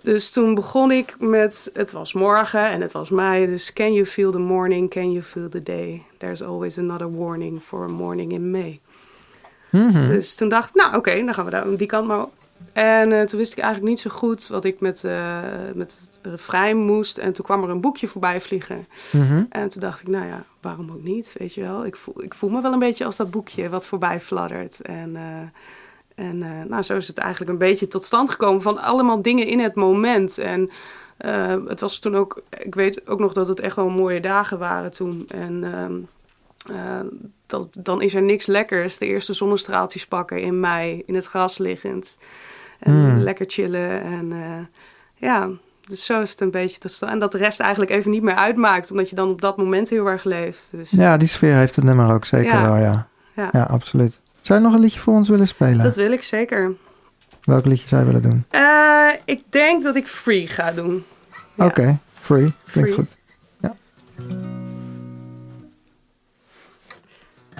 Dus 0.03 0.29
toen 0.29 0.55
begon 0.55 0.91
ik 0.91 1.15
met, 1.19 1.69
het 1.73 1.91
was 1.91 2.13
morgen 2.13 2.65
en 2.65 2.81
het 2.81 2.91
was 2.91 3.09
mei, 3.09 3.45
dus 3.45 3.73
can 3.73 3.93
you 3.93 4.05
feel 4.05 4.31
the 4.31 4.39
morning, 4.39 4.89
can 4.89 5.11
you 5.11 5.23
feel 5.23 5.49
the 5.49 5.63
day? 5.63 6.03
There's 6.17 6.41
always 6.41 6.77
another 6.77 7.11
warning 7.11 7.61
for 7.61 7.83
a 7.83 7.91
morning 7.91 8.31
in 8.31 8.51
May. 8.51 8.79
Mhm. 9.69 10.07
Dus 10.07 10.35
toen 10.35 10.49
dacht 10.49 10.69
ik, 10.69 10.75
nou 10.75 10.95
oké, 10.95 11.25
dan 11.25 11.33
gaan 11.33 11.45
we 11.45 11.51
daar 11.51 11.77
die 11.77 11.87
kant 11.87 12.07
maar 12.07 12.21
op. 12.21 12.31
En 12.73 13.11
eh, 13.11 13.21
toen 13.21 13.39
wist 13.39 13.51
ik 13.51 13.59
eigenlijk 13.59 13.89
niet 13.91 13.99
zo 13.99 14.09
goed 14.09 14.47
wat 14.47 14.65
ik 14.65 14.79
met, 14.79 15.03
eh, 15.03 15.39
met 15.73 15.99
het 16.05 16.19
refrein 16.31 16.77
moest. 16.77 17.17
En 17.17 17.33
toen 17.33 17.45
kwam 17.45 17.63
er 17.63 17.69
een 17.69 17.81
boekje 17.81 18.07
voorbij 18.07 18.41
vliegen. 18.41 18.87
Mhm. 19.11 19.43
En 19.49 19.69
toen 19.69 19.81
dacht 19.81 20.01
ik, 20.01 20.07
nou 20.07 20.25
ja, 20.25 20.43
waarom 20.61 20.91
ook 20.91 21.03
niet, 21.03 21.35
weet 21.37 21.53
je 21.53 21.61
wel. 21.61 21.85
Ik 21.85 21.95
voel, 21.95 22.23
ik 22.23 22.33
voel 22.33 22.49
me 22.49 22.61
wel 22.61 22.73
een 22.73 22.79
beetje 22.79 23.05
als 23.05 23.15
dat 23.15 23.31
boekje 23.31 23.69
wat 23.69 23.87
voorbij 23.87 24.21
fladdert. 24.21 24.81
En, 24.81 25.15
eh, 25.15 25.47
en 26.15 26.43
eh, 26.43 26.63
nou, 26.69 26.83
zo 26.83 26.95
is 26.97 27.07
het 27.07 27.17
eigenlijk 27.17 27.51
een 27.51 27.57
beetje 27.57 27.87
tot 27.87 28.03
stand 28.03 28.29
gekomen 28.29 28.61
van 28.61 28.77
allemaal 28.77 29.21
dingen 29.21 29.47
in 29.47 29.59
het 29.59 29.75
moment. 29.75 30.37
En 30.37 30.69
eh, 31.17 31.55
het 31.67 31.79
was 31.79 31.99
toen 31.99 32.15
ook, 32.15 32.41
ik 32.49 32.75
weet 32.75 33.07
ook 33.07 33.19
nog 33.19 33.33
dat 33.33 33.47
het 33.47 33.59
echt 33.59 33.75
wel 33.75 33.89
mooie 33.89 34.19
dagen 34.19 34.59
waren 34.59 34.91
toen. 34.93 35.25
En 35.27 35.63
ehm, 35.63 35.93
eh, 36.77 36.99
dat, 37.45 37.77
dan 37.79 38.01
is 38.01 38.15
er 38.15 38.21
niks 38.21 38.45
lekkers. 38.45 38.97
De 38.97 39.05
eerste 39.07 39.33
zonnestraaltjes 39.33 40.07
pakken 40.07 40.41
in 40.41 40.59
mei, 40.59 41.03
in 41.05 41.15
het 41.15 41.25
gras 41.25 41.57
liggend. 41.57 42.17
En 42.79 42.93
Mm. 43.15 43.19
lekker 43.19 43.45
chillen. 43.49 44.01
En 44.03 44.33
ja, 45.15 45.49
dus 45.87 46.05
zo 46.05 46.21
is 46.21 46.29
het 46.31 46.41
een 46.41 46.51
beetje 46.51 46.77
tot 46.79 46.91
stand. 46.91 47.11
En 47.11 47.19
dat 47.19 47.31
de 47.31 47.37
rest 47.37 47.59
eigenlijk 47.59 47.91
even 47.91 48.11
niet 48.11 48.21
meer 48.21 48.35
uitmaakt, 48.35 48.91
omdat 48.91 49.09
je 49.09 49.15
dan 49.15 49.29
op 49.29 49.41
dat 49.41 49.57
moment 49.57 49.89
heel 49.89 50.05
erg 50.07 50.23
leeft. 50.23 50.71
Dus 50.71 50.89
Ja, 50.91 51.17
die 51.17 51.27
sfeer 51.27 51.55
heeft 51.55 51.75
het 51.75 51.85
nummer 51.85 52.13
ook 52.13 52.25
zeker 52.25 52.53
Ja. 52.53 52.61
wel, 52.61 52.75
ja. 52.75 53.07
Ja. 53.35 53.49
Ja, 53.51 53.63
absoluut. 53.63 54.20
Zou 54.41 54.59
je 54.59 54.65
nog 54.65 54.73
een 54.75 54.81
liedje 54.81 54.99
voor 54.99 55.13
ons 55.13 55.29
willen 55.29 55.47
spelen? 55.47 55.83
dat 55.83 55.95
wil 55.95 56.11
ik 56.11 56.23
zeker. 56.23 56.71
Welk 57.43 57.65
liedje 57.65 57.87
zou 57.87 58.01
je 58.01 58.07
willen 58.07 58.21
doen? 58.21 58.45
Eh, 58.49 59.07
ik 59.25 59.41
denk 59.49 59.83
dat 59.83 59.95
ik 59.95 60.07
free 60.07 60.47
ga 60.47 60.71
doen. 60.71 61.03
Ja. 61.55 61.65
Oké, 61.65 61.97
free. 62.13 62.53
Klinkt 62.71 62.91
Free. 62.91 62.93
goed. 62.93 63.15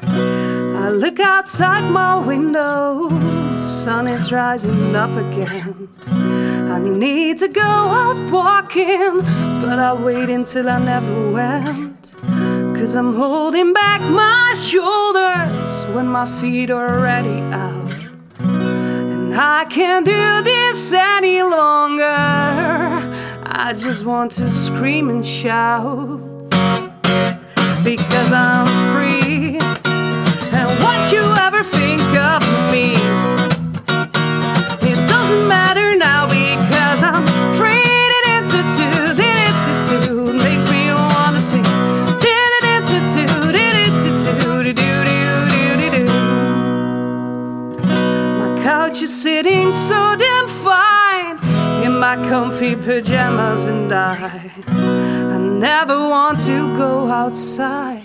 I 0.03 0.89
look 0.89 1.19
outside 1.19 1.89
my 1.91 2.25
window, 2.27 3.09
the 3.53 3.55
sun 3.61 4.07
is 4.07 4.31
rising 4.31 4.95
up 4.95 5.15
again. 5.15 5.87
I 6.07 6.79
need 6.79 7.37
to 7.39 7.47
go 7.47 7.61
out 7.61 8.17
walking, 8.31 9.21
but 9.61 9.79
I 9.79 9.93
wait 9.93 10.29
until 10.29 10.67
I 10.67 10.79
never 10.79 11.31
went. 11.31 12.13
Cause 12.81 12.95
I'm 12.95 13.13
holding 13.13 13.73
back 13.73 14.01
my 14.01 14.55
shoulders 14.57 15.85
when 15.93 16.07
my 16.07 16.25
feet 16.25 16.71
are 16.71 16.97
already 16.97 17.39
out. 17.53 17.91
And 18.39 19.35
I 19.35 19.65
can't 19.65 20.03
do 20.03 20.41
this 20.41 20.91
any 20.91 21.43
longer. 21.43 22.03
I 22.03 23.75
just 23.77 24.03
want 24.03 24.31
to 24.31 24.49
scream 24.49 25.11
and 25.11 25.23
shout 25.23 26.21
because 27.83 28.31
I'm 28.33 28.65
free. 28.91 29.59
And 30.57 30.69
what 30.83 31.11
you 31.13 31.21
ever 31.37 31.63
think 31.63 32.01
of 32.17 32.41
me, 32.71 32.95
my 52.15 52.27
comfy 52.27 52.75
pajamas, 52.75 53.67
and 53.67 53.93
I, 53.93 54.51
I 54.67 55.37
never 55.37 55.97
want 55.97 56.39
to 56.39 56.75
go 56.75 57.07
outside 57.07 58.03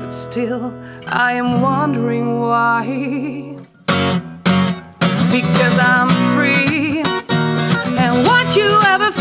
but 0.00 0.10
still 0.10 0.74
I 1.06 1.34
am 1.34 1.60
wondering 1.60 2.40
why. 2.40 2.82
Because 5.36 5.76
I'm 5.78 6.10
free, 6.34 7.04
and 8.02 8.26
what 8.26 8.56
you 8.56 8.70
ever 8.94 9.12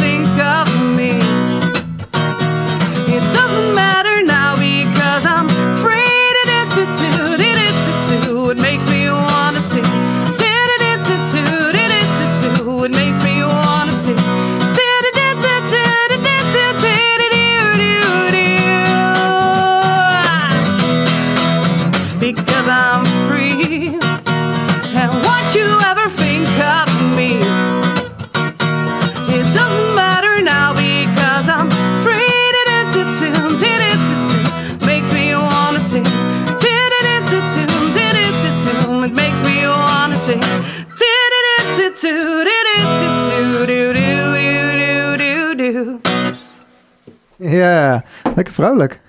Ja, 47.37 48.03
lekker 48.35 48.53
vrolijk. 48.53 48.99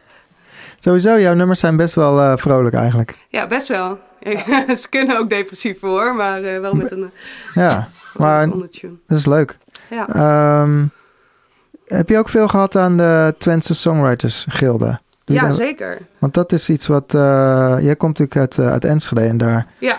Sowieso, 0.79 1.19
jouw 1.21 1.35
nummers 1.35 1.61
zijn 1.61 1.77
best 1.77 1.95
wel 1.95 2.21
eh, 2.21 2.37
vrolijk 2.37 2.75
eigenlijk. 2.75 3.19
Ja, 3.29 3.47
best 3.47 3.69
wel. 3.69 3.99
Ze 4.83 4.87
kunnen 4.91 5.19
ook 5.19 5.29
depressief 5.29 5.81
hoor, 5.81 6.15
maar 6.15 6.43
eh, 6.43 6.61
wel 6.61 6.75
met 6.75 6.91
een 6.91 7.11
Ja, 7.55 7.89
maar 8.17 8.43
een 8.43 8.53
ondertune. 8.53 8.93
dat 9.07 9.19
is 9.19 9.27
leuk. 9.27 9.59
Ja. 9.91 10.09
Ehm, 10.09 10.85
heb 11.87 12.09
je 12.09 12.19
ook 12.19 12.29
veel 12.29 12.49
gehad 12.49 12.77
aan 12.77 12.97
de 12.97 13.35
Twentse 13.39 13.75
Songwriters 13.75 14.47
Gilde? 14.49 14.99
Doe 15.25 15.37
ja, 15.37 15.51
zeker. 15.51 15.99
Want 16.19 16.35
dat 16.35 16.53
is 16.53 16.69
iets 16.71 16.87
wat... 16.87 17.15
eh, 17.15 17.77
jij 17.81 17.97
komt 17.97 18.19
natuurlijk 18.19 18.37
uit, 18.37 18.59
eh, 18.67 18.73
uit 18.73 18.85
Enschede 18.85 19.21
en 19.21 19.37
daar, 19.39 19.67
Ja. 19.79 19.99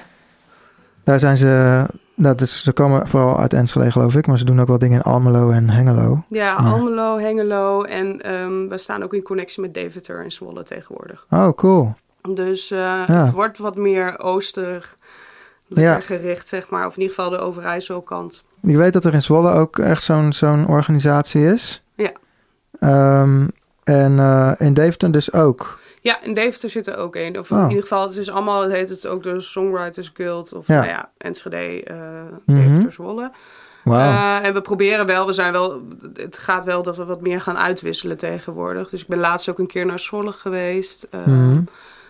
daar 1.04 1.20
zijn 1.20 1.38
ze... 1.38 1.84
Nou, 2.18 2.36
dus 2.36 2.64
ze 2.64 2.72
komen 2.74 3.08
vooral 3.08 3.40
uit 3.40 3.54
Enschede 3.54 3.92
geloof 3.92 4.16
ik, 4.16 4.28
maar 4.28 4.38
ze 4.38 4.46
doen 4.46 4.62
ook 4.62 4.68
wel 4.68 4.78
dingen 4.78 4.98
in 4.98 5.04
Almelo 5.04 5.50
en 5.50 5.70
Hengelo. 5.70 6.24
Ja, 6.30 6.46
Ja. 6.46 6.56
Almelo, 6.56 7.18
Hengelo 7.18 7.82
en 7.84 8.22
ehm, 8.22 8.68
we 8.68 8.78
staan 8.78 9.04
ook 9.04 9.14
in 9.14 9.24
connectie 9.24 9.62
met 9.62 9.74
Deventer 9.74 10.24
en 10.24 10.32
Zwolle 10.32 10.64
tegenwoordig. 10.64 11.26
Oh, 11.30 11.50
cool. 11.50 11.94
Dus 12.34 12.72
eh, 12.72 12.78
Ja. 12.80 13.06
het 13.08 13.32
wordt 13.32 13.58
wat 13.58 13.76
meer 13.76 14.20
ooster 14.20 14.96
Ja. 15.68 16.00
gericht, 16.00 16.48
zeg 16.48 16.70
maar. 16.70 16.86
Of 16.86 16.96
in 16.96 17.02
ieder 17.02 17.16
geval 17.16 17.30
de 17.32 17.38
Overijsselkant. 17.38 18.44
Ik 18.62 18.76
weet 18.76 18.94
dat 18.94 19.06
er 19.06 19.14
in 19.14 19.22
Zwolle 19.22 19.52
ook 19.52 19.80
echt 19.80 20.04
zo'n 20.04 20.34
zo'n 20.34 20.68
organisatie 20.68 21.46
is. 21.54 21.84
Ja. 21.96 22.12
Ehm, 22.80 23.48
en 23.88 24.20
eh, 24.20 24.52
in 24.58 24.74
Deventer 24.74 25.12
dus 25.12 25.34
ook. 25.34 25.80
Ja, 26.02 26.22
in 26.24 26.34
Deventer 26.34 26.70
zit 26.70 26.88
er 26.88 26.98
ook 26.98 27.16
een. 27.16 27.40
Of 27.40 27.52
Oh. 27.52 27.58
in 27.60 27.68
ieder 27.68 27.82
geval, 27.82 28.08
het 28.08 28.18
is 28.18 28.30
allemaal, 28.30 28.62
het 28.62 28.72
heet 28.72 28.90
het 28.90 29.08
ook 29.08 29.24
de 29.24 29.40
Songwriters 29.40 30.12
Guild. 30.14 30.54
Of 30.54 30.68
Ja. 30.68 30.74
nou 30.76 30.88
ja, 30.88 31.10
Enschede, 31.18 31.84
Mhm. 32.46 32.60
Deventer, 32.60 32.92
Zwolle. 32.92 33.32
Eh, 33.86 34.46
en 34.46 34.54
we 34.54 34.62
proberen 34.62 35.06
wel, 35.06 35.26
we 35.26 35.34
zijn 35.34 35.52
wel, 35.52 35.82
het 36.14 36.38
gaat 36.38 36.66
wel 36.66 36.84
dat 36.84 36.98
we 36.98 37.06
wat 37.06 37.22
meer 37.22 37.42
gaan 37.42 37.58
uitwisselen 37.58 38.18
tegenwoordig. 38.18 38.90
Dus 38.90 39.02
ik 39.02 39.08
ben 39.08 39.20
laatst 39.20 39.50
ook 39.50 39.60
een 39.60 39.68
keer 39.68 39.86
naar 39.86 40.00
Zwolle 40.00 40.32
geweest. 40.32 41.08
eh, 41.10 41.26
Mhm. 41.26 41.62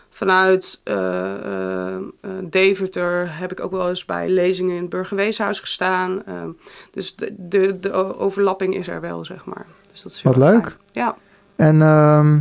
vanuit 0.09 0.81
eh, 0.83 1.97
Deventer 2.43 3.37
heb 3.39 3.51
ik 3.51 3.59
ook 3.63 3.71
wel 3.71 3.89
eens 3.89 4.05
bij 4.05 4.29
lezingen 4.29 4.75
in 4.75 4.81
het 4.81 4.89
Burgerweeshuis 4.89 5.59
gestaan. 5.59 6.23
Dus 6.91 7.15
de, 7.15 7.33
de, 7.37 7.79
de 7.79 7.91
overlapping 8.17 8.75
is 8.75 8.87
er 8.87 9.01
wel, 9.01 9.25
zeg 9.25 9.45
maar. 9.45 9.65
Dus 9.91 10.01
dat 10.01 10.11
is 10.11 10.21
Wat 10.21 10.37
leuk. 10.37 10.63
fijn. 10.63 10.75
Ja. 10.91 11.15
En 11.57 11.81
ehm, 11.81 12.39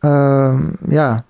ehm, 0.00 0.72
ja, 0.88 1.24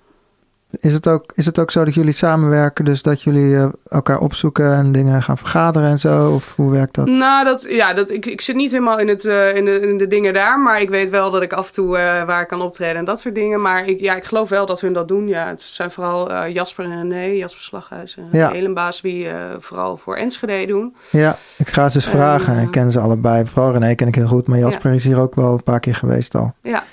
is 0.69 0.93
het, 0.93 1.07
ook, 1.07 1.31
is 1.35 1.45
het 1.45 1.59
ook 1.59 1.71
zo 1.71 1.85
dat 1.85 1.93
jullie 1.93 2.13
samenwerken, 2.13 2.85
dus 2.85 3.01
dat 3.01 3.21
jullie 3.21 3.55
eh, 3.55 3.67
elkaar 3.89 4.19
opzoeken 4.19 4.73
en 4.73 4.91
dingen 4.91 5.23
gaan 5.23 5.37
vergaderen 5.37 5.89
en 5.89 5.99
zo? 5.99 6.31
Of 6.31 6.53
hoe 6.55 6.71
werkt 6.71 6.95
dat? 6.95 7.05
Nou, 7.05 7.45
dat, 7.45 7.65
ja, 7.69 7.93
dat, 7.93 8.09
ik, 8.09 8.25
ik 8.25 8.41
zit 8.41 8.55
niet 8.55 8.71
helemaal 8.71 8.99
in, 8.99 9.07
het, 9.07 9.25
eh, 9.25 9.55
in, 9.55 9.65
de, 9.65 9.79
in 9.79 9.97
de 9.97 10.07
dingen 10.07 10.33
daar. 10.33 10.59
Maar 10.59 10.81
ik 10.81 10.89
weet 10.89 11.09
wel 11.09 11.31
dat 11.31 11.41
ik 11.41 11.53
af 11.53 11.67
en 11.67 11.73
toe 11.73 11.97
eh, 11.97 12.23
waar 12.23 12.41
ik 12.41 12.47
kan 12.47 12.61
optreden 12.61 12.95
en 12.95 13.05
dat 13.05 13.19
soort 13.19 13.35
dingen. 13.35 13.61
Maar 13.61 13.85
ik, 13.85 13.99
ja, 13.99 14.15
ik 14.15 14.23
geloof 14.23 14.49
wel 14.49 14.65
dat 14.65 14.81
hun 14.81 14.93
dat 14.93 15.07
doen. 15.07 15.27
Ja, 15.27 15.47
het 15.47 15.61
zijn 15.61 15.91
vooral 15.91 16.47
Jasper 16.49 16.85
en 16.85 17.09
René, 17.09 17.23
Jasper 17.23 17.63
Slaghuis 17.63 18.17
en 18.17 18.27
Ja. 18.31 18.51
Elenbaas... 18.51 19.01
die 19.01 19.27
vooral 19.59 19.97
voor 19.97 20.15
Enschede 20.15 20.65
doen. 20.65 20.95
Ja, 21.09 21.37
ik 21.57 21.67
ga 21.67 21.89
ze 21.89 21.97
eens 21.97 22.07
vragen. 22.07 22.61
Ik 22.61 22.71
ken 22.71 22.91
ze 22.91 22.99
allebei. 22.99 23.45
Vooral 23.45 23.73
René 23.73 23.95
ken 23.95 24.07
ik 24.07 24.15
heel 24.15 24.27
goed, 24.27 24.47
maar 24.47 24.57
Jasper 24.59 24.93
is 24.93 25.03
hier 25.03 25.19
ook 25.19 25.35
wel 25.35 25.53
een 25.53 25.63
paar 25.63 25.79
keer 25.79 25.95
geweest 25.95 26.35
al. 26.35 26.53
Ja, 26.61 26.83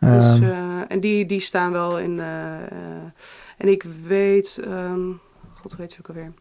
dus, 0.00 0.10
Ehm, 0.24 0.42
eh, 0.42 0.80
en 0.88 1.00
die, 1.00 1.26
die 1.26 1.40
staan 1.40 1.72
wel 1.72 1.98
in... 1.98 2.20
eh, 2.20 2.62
eh, 2.62 2.70
en 3.56 3.68
ik 3.68 3.82
weet... 4.06 4.60
ehm, 4.64 5.00
God, 5.54 5.76
heet 5.76 5.92
ze 5.92 5.98
ook 5.98 6.08
alweer? 6.08 6.32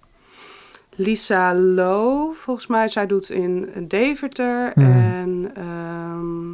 Lisa 0.89 1.56
Low, 1.56 2.34
volgens 2.34 2.67
mij. 2.67 2.89
Zij 2.89 3.06
doet 3.08 3.30
in 3.30 3.70
Deventer. 3.88 4.72
Hmm. 4.74 4.84
En... 4.86 5.52
ehm, 5.56 6.54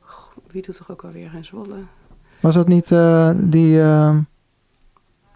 goh, 0.00 0.36
wie 0.50 0.62
doet 0.62 0.76
toch 0.76 0.90
ook 0.90 1.02
alweer 1.04 1.30
in 1.34 1.44
Zwolle? 1.44 1.76
was 2.40 2.54
dat 2.54 2.68
niet 2.68 2.88
die... 3.34 3.80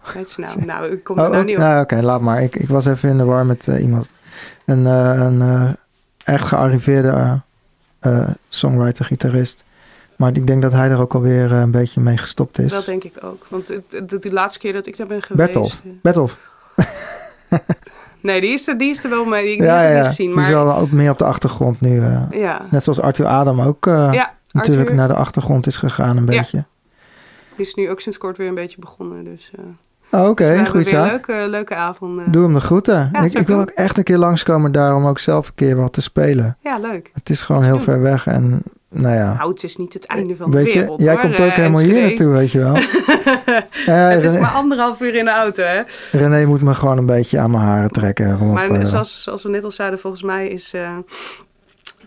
heet 0.03 0.29
ze 0.29 0.39
nou? 0.41 0.65
Nou, 0.65 0.91
ik 0.91 1.03
kom 1.03 1.17
er 1.17 1.23
Oh, 1.23 1.29
nou 1.29 1.41
ook- 1.41 1.47
niet 1.47 1.55
op. 1.57 1.61
nou, 1.63 1.81
oké, 1.81 1.95
laat 2.01 2.21
maar. 2.21 2.43
Ik, 2.43 2.55
ik 2.55 2.67
was 2.67 2.85
even 2.85 3.09
in 3.09 3.17
de 3.17 3.23
war 3.23 3.45
met 3.45 3.67
iemand. 3.67 4.13
Een, 4.65 4.85
een 4.85 5.75
echt 6.23 6.47
gearriveerde 6.47 7.41
songwriter-gitarist. 8.47 9.63
Maar 10.17 10.35
ik 10.35 10.47
denk 10.47 10.61
dat 10.61 10.71
hij 10.71 10.89
er 10.89 10.99
ook 10.99 11.13
alweer 11.15 11.51
eh, 11.51 11.59
een 11.59 11.71
beetje 11.71 12.01
mee 12.01 12.17
gestopt 12.17 12.59
is. 12.59 12.71
Dat 12.71 12.85
denk 12.85 13.03
ik 13.03 13.13
ook. 13.23 13.45
Want 13.49 13.67
de 14.21 14.31
laatste 14.31 14.59
keer 14.59 14.73
dat 14.73 14.85
ik 14.87 14.97
daar 14.97 15.07
ben 15.07 15.21
geweest... 15.21 15.45
Bertolf. 15.53 15.81
eh, 15.85 15.91
Bertolf. 16.01 16.37
Nee, 18.21 18.41
die 18.41 18.49
is 18.53 18.67
er, 18.67 18.77
die 18.77 18.89
is 18.89 19.03
er 19.03 19.09
wel 19.09 19.25
mee. 19.25 19.45
Die, 19.45 19.57
die 19.57 19.65
Ja, 19.65 19.77
heb 19.77 19.89
ik 19.89 19.95
ja. 19.95 19.99
niet 19.99 20.07
gezien. 20.07 20.25
Die 20.27 20.35
Maar 20.35 20.49
is 20.49 20.55
al 20.55 20.75
ook 20.75 20.91
meer 20.91 21.11
op 21.11 21.17
de 21.17 21.25
achtergrond 21.25 21.81
nu. 21.81 21.99
eh, 22.01 22.21
ja, 22.29 22.61
net 22.71 22.83
zoals 22.83 22.99
Arthur 23.01 23.25
Adam 23.25 23.61
ook 23.61 23.85
ja 23.85 24.33
natuurlijk 24.51 24.79
Arthur, 24.89 24.95
naar 24.95 25.07
de 25.07 25.13
achtergrond 25.13 25.67
is 25.67 25.77
gegaan 25.77 26.17
een 26.17 26.25
beetje. 26.25 26.63
die 27.55 27.65
is 27.65 27.73
nu 27.73 27.89
ook 27.89 27.99
sinds 27.99 28.17
kort 28.17 28.37
weer 28.37 28.47
een 28.47 28.55
beetje 28.55 28.79
begonnen. 28.79 29.23
Dus 29.23 29.51
Oh, 30.11 30.29
Oké, 30.29 30.43
hebben 30.43 30.67
goed 30.67 30.87
zo. 30.87 31.03
leuke, 31.05 31.45
leuke 31.49 31.75
avond. 31.75 32.33
Doe 32.33 32.43
hem 32.43 32.53
de 32.53 32.59
groeten. 32.59 33.09
Ja, 33.13 33.23
ik, 33.23 33.33
ik 33.33 33.47
wil 33.47 33.59
ook 33.59 33.69
echt 33.69 33.97
een 33.97 34.03
keer 34.03 34.17
langskomen 34.17 34.71
daar 34.71 34.95
om 34.95 35.05
ook 35.05 35.19
zelf 35.19 35.47
een 35.47 35.55
keer 35.55 35.75
wat 35.75 35.93
te 35.93 36.01
spelen. 36.01 36.57
Ja, 36.61 36.77
leuk. 36.79 37.09
Het 37.13 37.29
is 37.29 37.41
gewoon 37.41 37.63
heel 37.63 37.79
ver 37.79 38.01
weg 38.01 38.27
en 38.27 38.63
nou 38.89 39.15
ja. 39.15 39.47
Het 39.47 39.63
is 39.63 39.77
niet 39.77 39.93
het 39.93 40.05
einde 40.05 40.35
van 40.35 40.51
de 40.51 40.57
Weet 40.57 40.73
je, 40.73 40.79
wereld. 40.79 41.01
jij 41.01 41.13
hoor, 41.13 41.21
komt 41.21 41.39
ook 41.39 41.47
eh, 41.47 41.53
helemaal 41.55 41.81
hier 41.81 42.01
naartoe, 42.01 42.27
weet 42.27 42.51
je 42.51 42.59
wel. 42.59 42.77
Ja, 43.85 43.93
Het 43.93 44.23
is 44.23 44.37
maar 44.37 44.51
anderhalf 44.51 45.01
uur 45.01 45.15
in 45.15 45.25
de 45.25 45.31
auto, 45.31 45.63
hè? 45.63 45.81
René 46.11 46.45
moet 46.45 46.61
me 46.61 46.73
gewoon 46.73 46.97
een 46.97 47.05
beetje 47.05 47.39
aan 47.39 47.51
mijn 47.51 47.63
haren 47.63 47.91
trekken. 47.91 48.39
Op, 48.41 48.53
Maar 48.53 48.71
eh, 48.71 48.85
zoals, 48.85 49.23
zoals 49.23 49.43
we 49.43 49.49
net 49.49 49.63
al 49.63 49.71
zeiden, 49.71 49.99
volgens 49.99 50.23
mij 50.23 50.47
is 50.47 50.73
eh, 50.73 50.97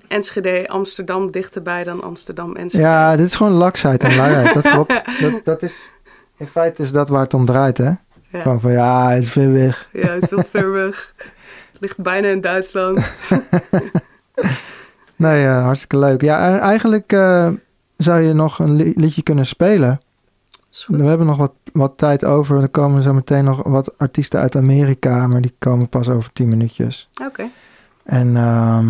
Enschede 0.08 0.68
Amsterdam 0.68 1.30
dichterbij 1.30 1.84
dan 1.84 2.02
Amsterdam 2.02 2.56
Enschede. 2.56 2.84
ja, 2.84 3.16
dit 3.16 3.26
is 3.26 3.34
gewoon 3.34 3.52
laksheid 3.52 4.02
en 4.02 4.16
luiheid. 4.16 4.54
Dat 4.54 4.68
klopt. 4.74 5.02
Dat, 5.20 5.40
dat 5.44 5.62
is, 5.62 5.90
in 6.36 6.46
feite 6.46 6.82
is 6.82 6.92
dat 6.92 7.08
waar 7.08 7.22
het 7.22 7.34
om 7.34 7.46
draait, 7.46 7.78
hè? 7.78 7.90
Ja. 8.28 8.40
Gewoon 8.42 8.60
van, 8.60 8.72
ja, 8.72 9.10
het 9.10 9.22
is 9.22 9.30
ver 9.30 9.52
weg. 9.52 9.88
Ja, 9.92 10.08
het 10.08 10.22
is 10.22 10.30
heel 10.30 10.44
ver 10.50 10.72
weg. 10.72 11.14
Het 11.72 11.80
ligt 11.84 11.96
bijna 11.98 12.28
in 12.28 12.40
Duitsland. 12.40 12.98
Nee, 15.20 15.44
eh, 15.46 15.62
hartstikke 15.62 15.98
leuk. 15.98 16.20
Ja, 16.22 16.54
e- 16.54 16.58
eigenlijk 16.58 17.12
eh, 17.12 17.48
zou 17.96 18.20
je 18.20 18.32
nog 18.32 18.58
een 18.58 18.74
li- 18.76 18.92
liedje 18.96 19.22
kunnen 19.22 19.46
spelen. 19.46 20.00
We 20.86 21.04
hebben 21.04 21.26
nog 21.26 21.36
wat, 21.36 21.52
wat 21.72 21.92
tijd 21.98 22.24
over. 22.24 22.62
Er 22.62 22.68
komen 22.68 23.02
zo 23.02 23.12
meteen 23.12 23.44
nog 23.44 23.62
wat 23.62 23.98
artiesten 23.98 24.40
uit 24.40 24.56
Amerika, 24.56 25.26
maar 25.26 25.40
die 25.40 25.54
komen 25.58 25.88
pas 25.88 26.08
over 26.08 26.32
tien 26.32 26.48
minuutjes. 26.48 27.08
Oké, 27.26 27.48
En 28.04 28.36
ehm, 28.36 28.88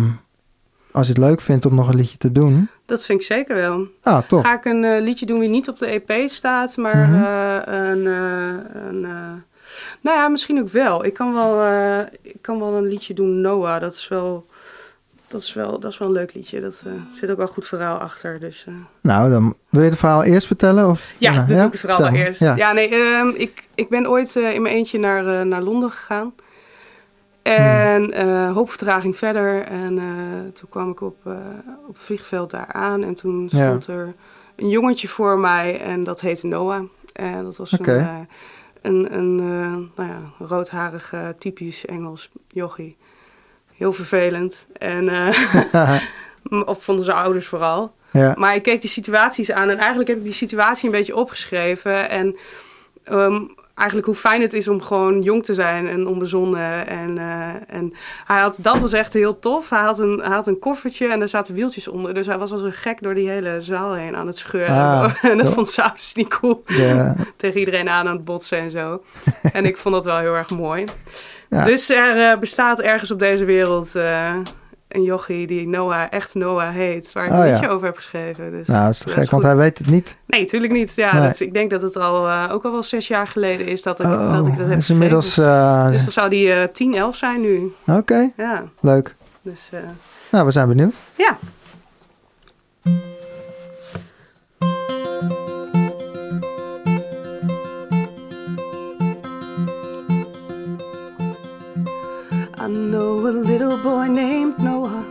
als 0.91 1.07
je 1.07 1.13
het 1.13 1.21
leuk 1.21 1.41
vindt 1.41 1.65
om 1.65 1.75
nog 1.75 1.87
een 1.87 1.95
liedje 1.95 2.17
te 2.17 2.31
doen, 2.31 2.69
dat 2.85 3.05
vind 3.05 3.19
ik 3.21 3.25
zeker 3.27 3.55
wel. 3.55 3.87
ah, 4.03 4.21
toch. 4.27 4.41
Ga 4.45 4.53
ik 4.53 4.65
een 4.65 4.83
eh, 4.83 5.01
liedje 5.01 5.25
doen 5.25 5.39
die 5.39 5.49
niet 5.49 5.69
op 5.69 5.77
de 5.77 5.85
EP 5.85 6.29
staat, 6.29 6.77
maar 6.77 7.07
Mhm. 7.09 7.23
eh, 7.23 7.89
een... 7.89 8.07
eh, 8.07 8.87
een 8.89 9.05
eh, 9.05 9.31
nou 10.01 10.17
ja, 10.17 10.27
misschien 10.27 10.59
ook 10.59 10.69
wel. 10.69 11.05
Ik 11.05 11.13
kan 11.13 11.33
wel, 11.33 11.61
eh, 11.63 11.99
ik 12.21 12.41
kan 12.41 12.59
wel 12.59 12.75
een 12.77 12.87
liedje 12.87 13.13
doen, 13.13 13.41
Noah. 13.41 13.81
Dat 13.81 13.93
is 13.93 14.07
wel... 14.07 14.45
Dat 15.31 15.41
is, 15.41 15.53
wel, 15.53 15.79
dat 15.79 15.91
is 15.91 15.97
wel 15.97 16.07
een 16.07 16.13
leuk 16.13 16.33
liedje. 16.33 16.61
Dat 16.61 16.83
eh, 16.87 16.93
zit 17.11 17.29
ook 17.29 17.37
wel 17.37 17.47
een 17.47 17.53
goed 17.53 17.65
verhaal 17.67 17.97
achter. 17.97 18.39
Dus, 18.39 18.65
eh. 18.67 18.73
Nou, 19.01 19.29
dan 19.29 19.55
wil 19.69 19.81
je 19.83 19.89
het 19.89 19.99
verhaal 19.99 20.23
eerst 20.23 20.47
vertellen? 20.47 20.89
Of? 20.89 21.11
Ja, 21.17 21.35
dat 21.35 21.47
doe 21.47 21.57
ik 21.57 21.71
het 21.71 21.79
verhaal 21.79 21.99
wel 21.99 22.11
eerst. 22.11 22.39
Ja. 22.39 22.55
Ja, 22.55 22.71
nee, 22.71 22.89
ehm, 22.89 23.27
ik, 23.27 23.67
ik 23.75 23.89
ben 23.89 24.09
ooit 24.09 24.35
eh, 24.35 24.53
in 24.53 24.61
mijn 24.61 24.75
eentje 24.75 24.99
naar, 24.99 25.45
naar 25.45 25.61
Londen 25.61 25.91
gegaan. 25.91 26.33
En 27.41 28.11
eh, 28.11 28.53
hoop 28.53 28.69
vertraging 28.69 29.17
verder. 29.17 29.63
En 29.63 29.99
toen 30.53 30.69
kwam 30.69 30.91
ik 30.91 31.01
op, 31.01 31.15
op 31.87 31.93
het 31.95 32.03
vliegveld 32.03 32.51
daar 32.51 32.67
aan. 32.71 33.03
En 33.03 33.13
toen 33.13 33.47
Ja. 33.51 33.65
stond 33.67 33.87
er 33.87 34.13
een 34.55 34.69
jongetje 34.69 35.07
voor 35.07 35.37
mij. 35.37 35.81
En 35.81 36.03
dat 36.03 36.21
heette 36.21 36.47
Noah. 36.47 36.83
En 37.13 37.43
dat 37.43 37.57
was 37.57 37.71
een, 37.71 38.27
een, 38.81 39.17
een 39.17 39.35
nou 39.95 40.09
ja, 40.09 40.45
roodharig, 40.45 41.13
eh, 41.13 41.27
typisch 41.37 41.85
Engels 41.85 42.29
jochie. 42.47 42.97
Heel 43.81 43.93
vervelend. 43.93 44.67
En, 44.73 45.09
eh, 45.09 46.01
of 46.71 46.83
vonden 46.83 47.05
zijn 47.05 47.17
ouders 47.17 47.47
vooral. 47.47 47.95
ja. 48.11 48.33
Maar 48.37 48.55
ik 48.55 48.63
keek 48.63 48.81
die 48.81 48.89
situaties 48.89 49.51
aan 49.51 49.69
en 49.69 49.77
eigenlijk 49.77 50.09
heb 50.09 50.17
ik 50.17 50.23
die 50.23 50.33
situatie 50.33 50.85
een 50.85 50.95
beetje 50.95 51.15
opgeschreven. 51.15 52.09
En 52.09 52.37
ehm, 53.03 53.41
eigenlijk 53.81 54.05
hoe 54.05 54.15
fijn 54.15 54.41
het 54.41 54.53
is 54.53 54.67
om 54.67 54.81
gewoon 54.81 55.21
jong 55.21 55.45
te 55.45 55.53
zijn 55.53 55.87
en 55.87 56.07
onbezonnen. 56.07 56.87
En, 56.87 57.17
eh, 57.17 57.75
en 57.77 57.93
hij 58.25 58.39
had, 58.39 58.57
dat 58.61 58.79
was 58.79 58.93
echt 58.93 59.13
heel 59.13 59.39
tof. 59.39 59.69
Hij 59.69 59.79
had, 59.79 59.99
een, 59.99 60.19
hij 60.23 60.33
had 60.33 60.47
een 60.47 60.59
koffertje 60.59 61.07
en 61.07 61.19
daar 61.19 61.27
zaten 61.27 61.53
wieltjes 61.53 61.87
onder. 61.87 62.13
Dus 62.13 62.25
hij 62.25 62.37
was 62.37 62.51
als 62.51 62.61
een 62.61 62.73
gek 62.73 63.01
door 63.01 63.13
die 63.13 63.29
hele 63.29 63.61
zaal 63.61 63.93
heen 63.93 64.15
aan 64.15 64.27
het 64.27 64.37
scheuren. 64.37 64.75
Ah, 64.75 65.23
en 65.31 65.37
dat 65.37 65.53
vond 65.53 65.79
ouders 65.79 66.13
niet 66.13 66.39
cool. 66.39 66.63
Tegen 67.37 67.59
iedereen 67.59 67.89
aan 67.89 68.07
aan 68.07 68.15
het 68.15 68.25
botsen 68.25 68.57
en 68.57 68.71
zo. 68.71 69.03
en 69.53 69.65
ik 69.65 69.77
vond 69.77 69.95
dat 69.95 70.05
wel 70.05 70.17
heel 70.17 70.35
erg 70.35 70.49
mooi. 70.49 70.85
Ja. 71.49 71.65
Dus 71.65 71.89
er 71.89 72.31
eh, 72.31 72.39
bestaat 72.39 72.81
ergens 72.81 73.11
op 73.11 73.19
deze 73.19 73.45
wereld 73.45 73.95
eh, 73.95 74.35
een 74.95 75.03
jochie 75.03 75.47
die 75.47 75.67
Noah, 75.67 76.05
echt 76.09 76.35
Noah 76.35 76.69
heet. 76.73 77.11
Waar 77.13 77.25
ik 77.25 77.31
Oh, 77.31 77.37
een 77.37 77.45
ja. 77.45 77.51
liedje 77.51 77.69
over 77.69 77.85
heb 77.85 77.95
geschreven. 77.95 78.51
Dus 78.51 78.67
nou, 78.67 78.89
is 78.89 78.97
te 78.97 79.09
gek, 79.09 79.29
want 79.29 79.43
hij 79.43 79.55
weet 79.55 79.77
het 79.77 79.89
niet. 79.89 80.17
Nee, 80.25 80.41
natuurlijk 80.41 80.73
niet. 80.73 80.95
Ja, 80.95 81.13
Nee. 81.13 81.27
dat, 81.27 81.39
ik 81.39 81.53
denk 81.53 81.69
dat 81.69 81.81
het 81.81 81.97
al, 81.97 82.27
eh, 82.29 82.49
ook 82.51 82.63
al 82.65 82.71
wel 82.71 82.83
zes 82.83 83.07
jaar 83.07 83.27
geleden 83.27 83.67
is 83.67 83.81
dat 83.83 83.99
ik, 83.99 84.05
Oh, 84.05 84.33
dat, 84.35 84.45
ik 84.47 84.57
dat 84.57 84.67
heb 84.67 84.67
is 84.67 84.73
geschreven. 84.75 84.93
inmiddels... 84.93 85.37
eh, 85.37 85.87
Dus 85.87 86.01
dan 86.03 86.11
zou 86.11 86.29
die 86.29 86.51
eh 86.53 86.67
10, 86.67 86.95
11 86.95 87.15
zijn 87.15 87.41
nu. 87.41 87.73
Oké, 87.87 88.31
Ja, 88.37 88.63
leuk. 88.79 89.15
dus 89.41 89.69
eh, 89.73 89.79
Nou, 90.31 90.45
we 90.45 90.51
zijn 90.51 90.67
benieuwd. 90.67 90.93
ja. 91.15 91.37
Know 102.71 103.27
a 103.27 103.29
little 103.29 103.77
boy 103.77 104.07
named 104.07 104.59
Noah. 104.59 105.05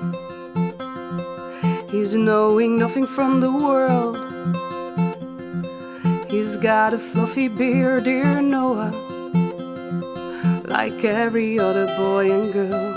He's 1.91 2.15
knowing 2.15 2.77
nothing 2.79 3.07
from 3.07 3.41
the 3.41 3.53
world. 3.53 4.17
He's 6.31 6.57
got 6.57 6.95
a 6.95 6.99
fluffy 6.99 7.49
beard, 7.49 8.05
dear 8.05 8.41
Noah, 8.41 8.93
like 10.67 11.05
every 11.05 11.59
other 11.59 11.87
boy 11.97 12.31
and 12.31 12.53
girl. 12.53 12.95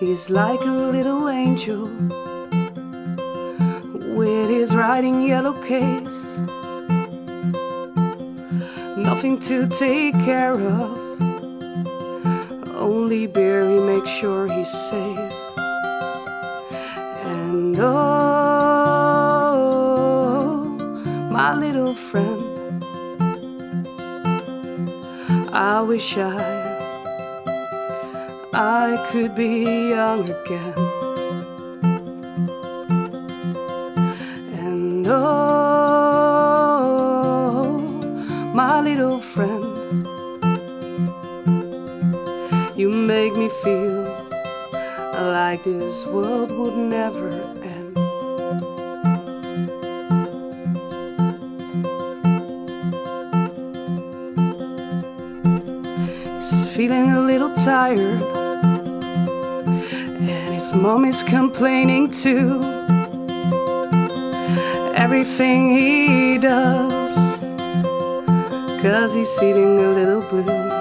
He's 0.00 0.30
like 0.30 0.60
a 0.60 0.76
little 0.96 1.28
angel 1.28 1.88
with 4.14 4.48
his 4.48 4.74
riding 4.74 5.22
yellow 5.22 5.52
case. 5.62 6.38
Nothing 8.96 9.38
to 9.40 9.66
take 9.66 10.14
care 10.24 10.54
of, 10.54 11.03
only 12.84 13.26
Barry 13.26 13.80
makes 13.80 14.10
sure 14.10 14.46
he's 14.46 14.70
safe. 14.70 15.32
And 17.24 17.74
oh, 17.80 17.94
my 21.30 21.54
little 21.54 21.94
friend, 21.94 22.84
I 25.50 25.80
wish 25.80 26.18
I 26.18 26.74
I 28.52 29.08
could 29.10 29.34
be 29.34 29.88
young 29.96 30.28
again. 30.28 30.74
And 34.66 35.06
oh, 35.06 35.24
my 38.52 38.80
little 38.82 39.20
friend. 39.20 39.63
Feel 43.62 44.04
like 45.12 45.62
this 45.62 46.04
world 46.06 46.50
would 46.50 46.76
never 46.76 47.30
end. 47.62 47.96
He's 56.36 56.66
feeling 56.74 57.12
a 57.12 57.20
little 57.20 57.54
tired, 57.54 58.22
and 60.18 60.54
his 60.54 60.72
mom 60.72 61.04
is 61.04 61.22
complaining 61.22 62.10
too. 62.10 62.60
Everything 64.94 65.70
he 65.70 66.38
does, 66.38 67.14
cause 68.82 69.14
he's 69.14 69.32
feeling 69.36 69.78
a 69.80 69.90
little 69.92 70.22
blue. 70.28 70.73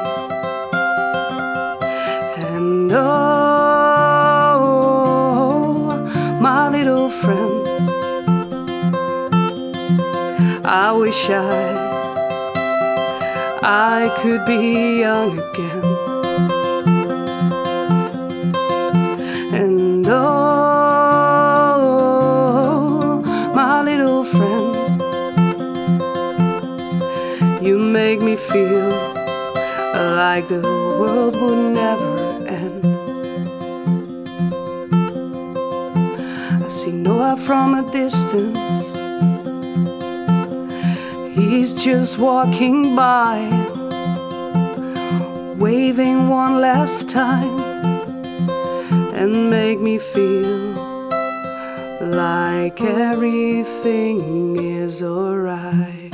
Oh, 2.95 4.67
my 6.39 6.69
little 6.69 7.09
friend, 7.09 7.67
I 10.65 10.91
wish 10.91 11.29
I 11.29 11.91
I 13.63 14.09
could 14.21 14.45
be 14.45 14.99
young 14.99 15.39
again. 15.39 15.83
And 19.53 20.05
oh, 20.07 20.23
my 23.55 23.81
little 23.83 24.23
friend, 24.23 24.75
you 27.65 27.77
make 27.77 28.21
me 28.21 28.35
feel 28.35 28.89
like 29.93 30.47
the 30.49 30.61
world 30.99 31.35
would 31.39 31.73
never 31.73 32.12
from 37.47 37.73
a 37.73 37.83
distance. 37.91 38.93
He's 41.35 41.83
just 41.83 42.17
walking 42.17 42.95
by, 42.95 43.49
waving 45.57 46.29
one 46.29 46.61
last 46.61 47.09
time, 47.09 47.59
and 49.13 49.49
make 49.49 49.79
me 49.79 49.97
feel 49.97 50.59
like 51.99 52.79
everything 52.81 54.57
is 54.59 55.01
alright. 55.01 56.13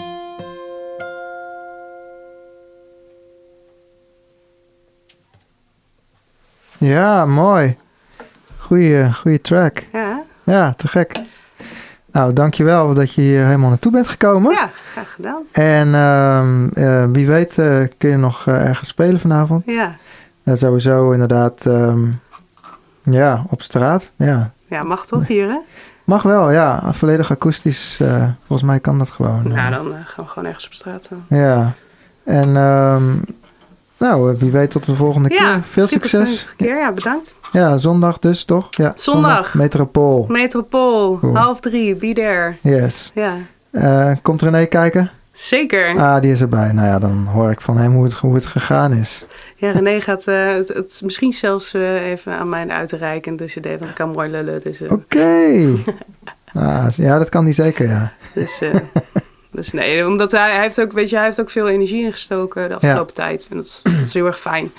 Ja, 6.80 7.26
mooi. 7.26 7.76
Goeie, 8.69 9.12
goeie 9.24 9.39
track. 9.39 9.88
Ja, 9.91 10.09
Ja, 10.49 10.73
te 10.77 10.88
gek. 10.88 11.19
Nou, 12.12 12.33
dankjewel 12.33 12.93
dat 12.93 13.13
je 13.13 13.21
hier 13.21 13.45
helemaal 13.45 13.69
naartoe 13.69 13.91
bent 13.91 14.07
gekomen. 14.07 14.51
ja 14.51 14.69
graag 14.91 15.13
gedaan. 15.15 15.41
En 15.51 15.95
ehm, 15.95 16.67
eh, 16.67 17.05
wie 17.12 17.27
weet 17.27 17.57
eh, 17.57 17.77
kun 17.97 18.09
je 18.09 18.17
nog 18.17 18.47
eh, 18.47 18.65
ergens 18.67 18.88
spelen 18.89 19.19
vanavond. 19.19 19.63
Ja. 19.65 19.95
Sowieso 20.53 21.12
inderdaad, 21.12 21.65
ehm, 21.65 22.05
ja, 23.03 23.43
op 23.49 23.62
straat. 23.62 24.12
Ja, 24.15 24.51
ja, 24.67 24.83
mag 24.83 25.05
toch 25.05 25.27
hier, 25.27 25.47
hè? 25.47 25.57
mag 26.03 26.23
wel, 26.23 26.51
ja. 26.51 26.93
Volledig 26.93 27.31
akoestisch. 27.31 27.99
volgens 28.47 28.67
mij 28.69 28.79
kan 28.79 28.97
dat 28.97 29.09
gewoon. 29.09 29.47
Nou, 29.47 29.71
dan 29.71 29.93
gaan 30.05 30.23
we 30.23 30.29
gewoon 30.29 30.45
ergens 30.47 30.65
op 30.65 30.73
straat. 30.73 31.09
eh. 31.27 31.39
Ja. 31.39 31.71
En 32.23 32.55
ehm, 32.57 33.13
nou, 33.99 34.33
eh, 34.33 34.39
wie 34.39 34.51
weet 34.51 34.71
tot 34.71 34.85
de 34.85 34.95
volgende 34.95 35.29
Ja, 35.33 35.38
keer. 35.53 35.63
Veel 35.63 35.88
succes. 35.88 36.39
volgende 36.41 36.63
keer. 36.63 36.77
Ja, 36.77 36.91
bedankt. 36.91 37.35
Ja, 37.51 37.77
zondag 37.77 38.19
dus, 38.19 38.43
toch? 38.43 38.67
Ja, 38.69 38.91
Zondag. 38.95 39.53
Metropool. 39.53 40.25
Metropool, 40.27 41.19
Cool. 41.19 41.35
half 41.35 41.59
drie, 41.59 41.95
be 41.95 42.13
there. 42.13 42.55
Yes. 42.62 43.12
Ja, 43.15 43.35
Eh, 43.71 44.12
komt 44.21 44.41
René 44.41 44.65
kijken? 44.65 45.12
zeker. 45.31 45.97
Ah, 45.97 46.21
die 46.21 46.31
is 46.31 46.41
erbij. 46.41 46.71
Nou 46.71 46.88
ja, 46.88 46.99
dan 46.99 47.25
hoor 47.33 47.51
ik 47.51 47.62
van 47.62 47.77
hem 47.77 47.93
hoe 47.93 48.03
het, 48.03 48.13
hoe 48.13 48.33
het 48.35 48.45
gegaan 48.45 48.93
is. 48.93 49.25
Ja, 49.55 49.71
René 49.71 50.01
gaat 50.01 50.27
eh, 50.27 50.53
het, 50.53 50.67
het 50.67 51.01
misschien 51.03 51.31
zelfs 51.33 51.73
even 51.73 52.33
aan 52.38 52.49
mij 52.49 52.67
uitreiken. 52.67 53.35
Dus 53.35 53.53
je 53.53 53.59
deed, 53.59 53.77
want 53.79 53.89
ik 53.91 53.95
kan 53.97 54.09
mooi 54.12 54.29
lullen. 54.29 54.62
Dus, 54.62 54.81
Oké. 54.81 55.27
Ah, 56.53 56.85
ja, 56.91 57.17
dat 57.17 57.29
kan 57.29 57.43
hij 57.43 57.53
zeker, 57.53 57.88
ja. 57.88 58.12
dus, 58.33 58.62
dus 59.51 59.71
nee, 59.71 60.07
omdat 60.07 60.31
hij, 60.31 60.51
hij 60.51 60.62
heeft 60.62 60.81
ook, 60.81 60.91
weet 60.91 61.09
je, 61.09 61.15
hij 61.15 61.25
heeft 61.25 61.39
ook 61.41 61.49
veel 61.49 61.69
energie 61.69 62.03
ingestoken 62.03 62.69
de 62.69 62.75
afgelopen 62.75 63.13
tijd. 63.13 63.47
En 63.51 63.55
dat 63.55 63.65
is, 63.65 63.79
dat 63.83 64.01
is 64.01 64.13
heel 64.13 64.25
erg 64.25 64.39
fijn. 64.39 64.63
En 64.63 64.71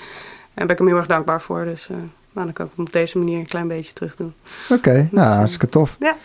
daar 0.53 0.65
ben 0.65 0.69
ik 0.69 0.77
hem 0.77 0.87
heel 0.87 0.97
erg 0.97 1.07
dankbaar 1.07 1.41
voor. 1.41 1.65
Dus 1.65 1.87
eh, 1.89 1.95
nou, 2.31 2.45
dan 2.45 2.53
kan 2.53 2.65
ik 2.65 2.71
hem 2.75 2.85
op 2.85 2.93
deze 2.93 3.17
manier 3.17 3.39
een 3.39 3.47
klein 3.47 3.67
beetje 3.67 3.93
terug 3.93 4.15
doen. 4.15 4.33
Oké, 4.69 5.07
nou, 5.11 5.27
eh, 5.27 5.35
hartstikke 5.35 5.67
tof. 5.67 5.95
ja. 5.99 6.15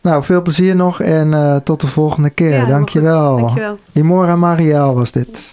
Nou, 0.00 0.24
veel 0.24 0.42
plezier 0.42 0.76
nog 0.76 1.00
en 1.00 1.34
eh, 1.34 1.56
tot 1.56 1.80
de 1.80 1.86
volgende 1.86 2.30
keer. 2.30 2.50
Ja, 2.50 2.64
Dankjewel. 2.64 3.36
Dankjewel. 3.36 3.78
Imora 3.92 4.36
Mariaal 4.36 4.94
was 4.94 5.12
dit. 5.12 5.52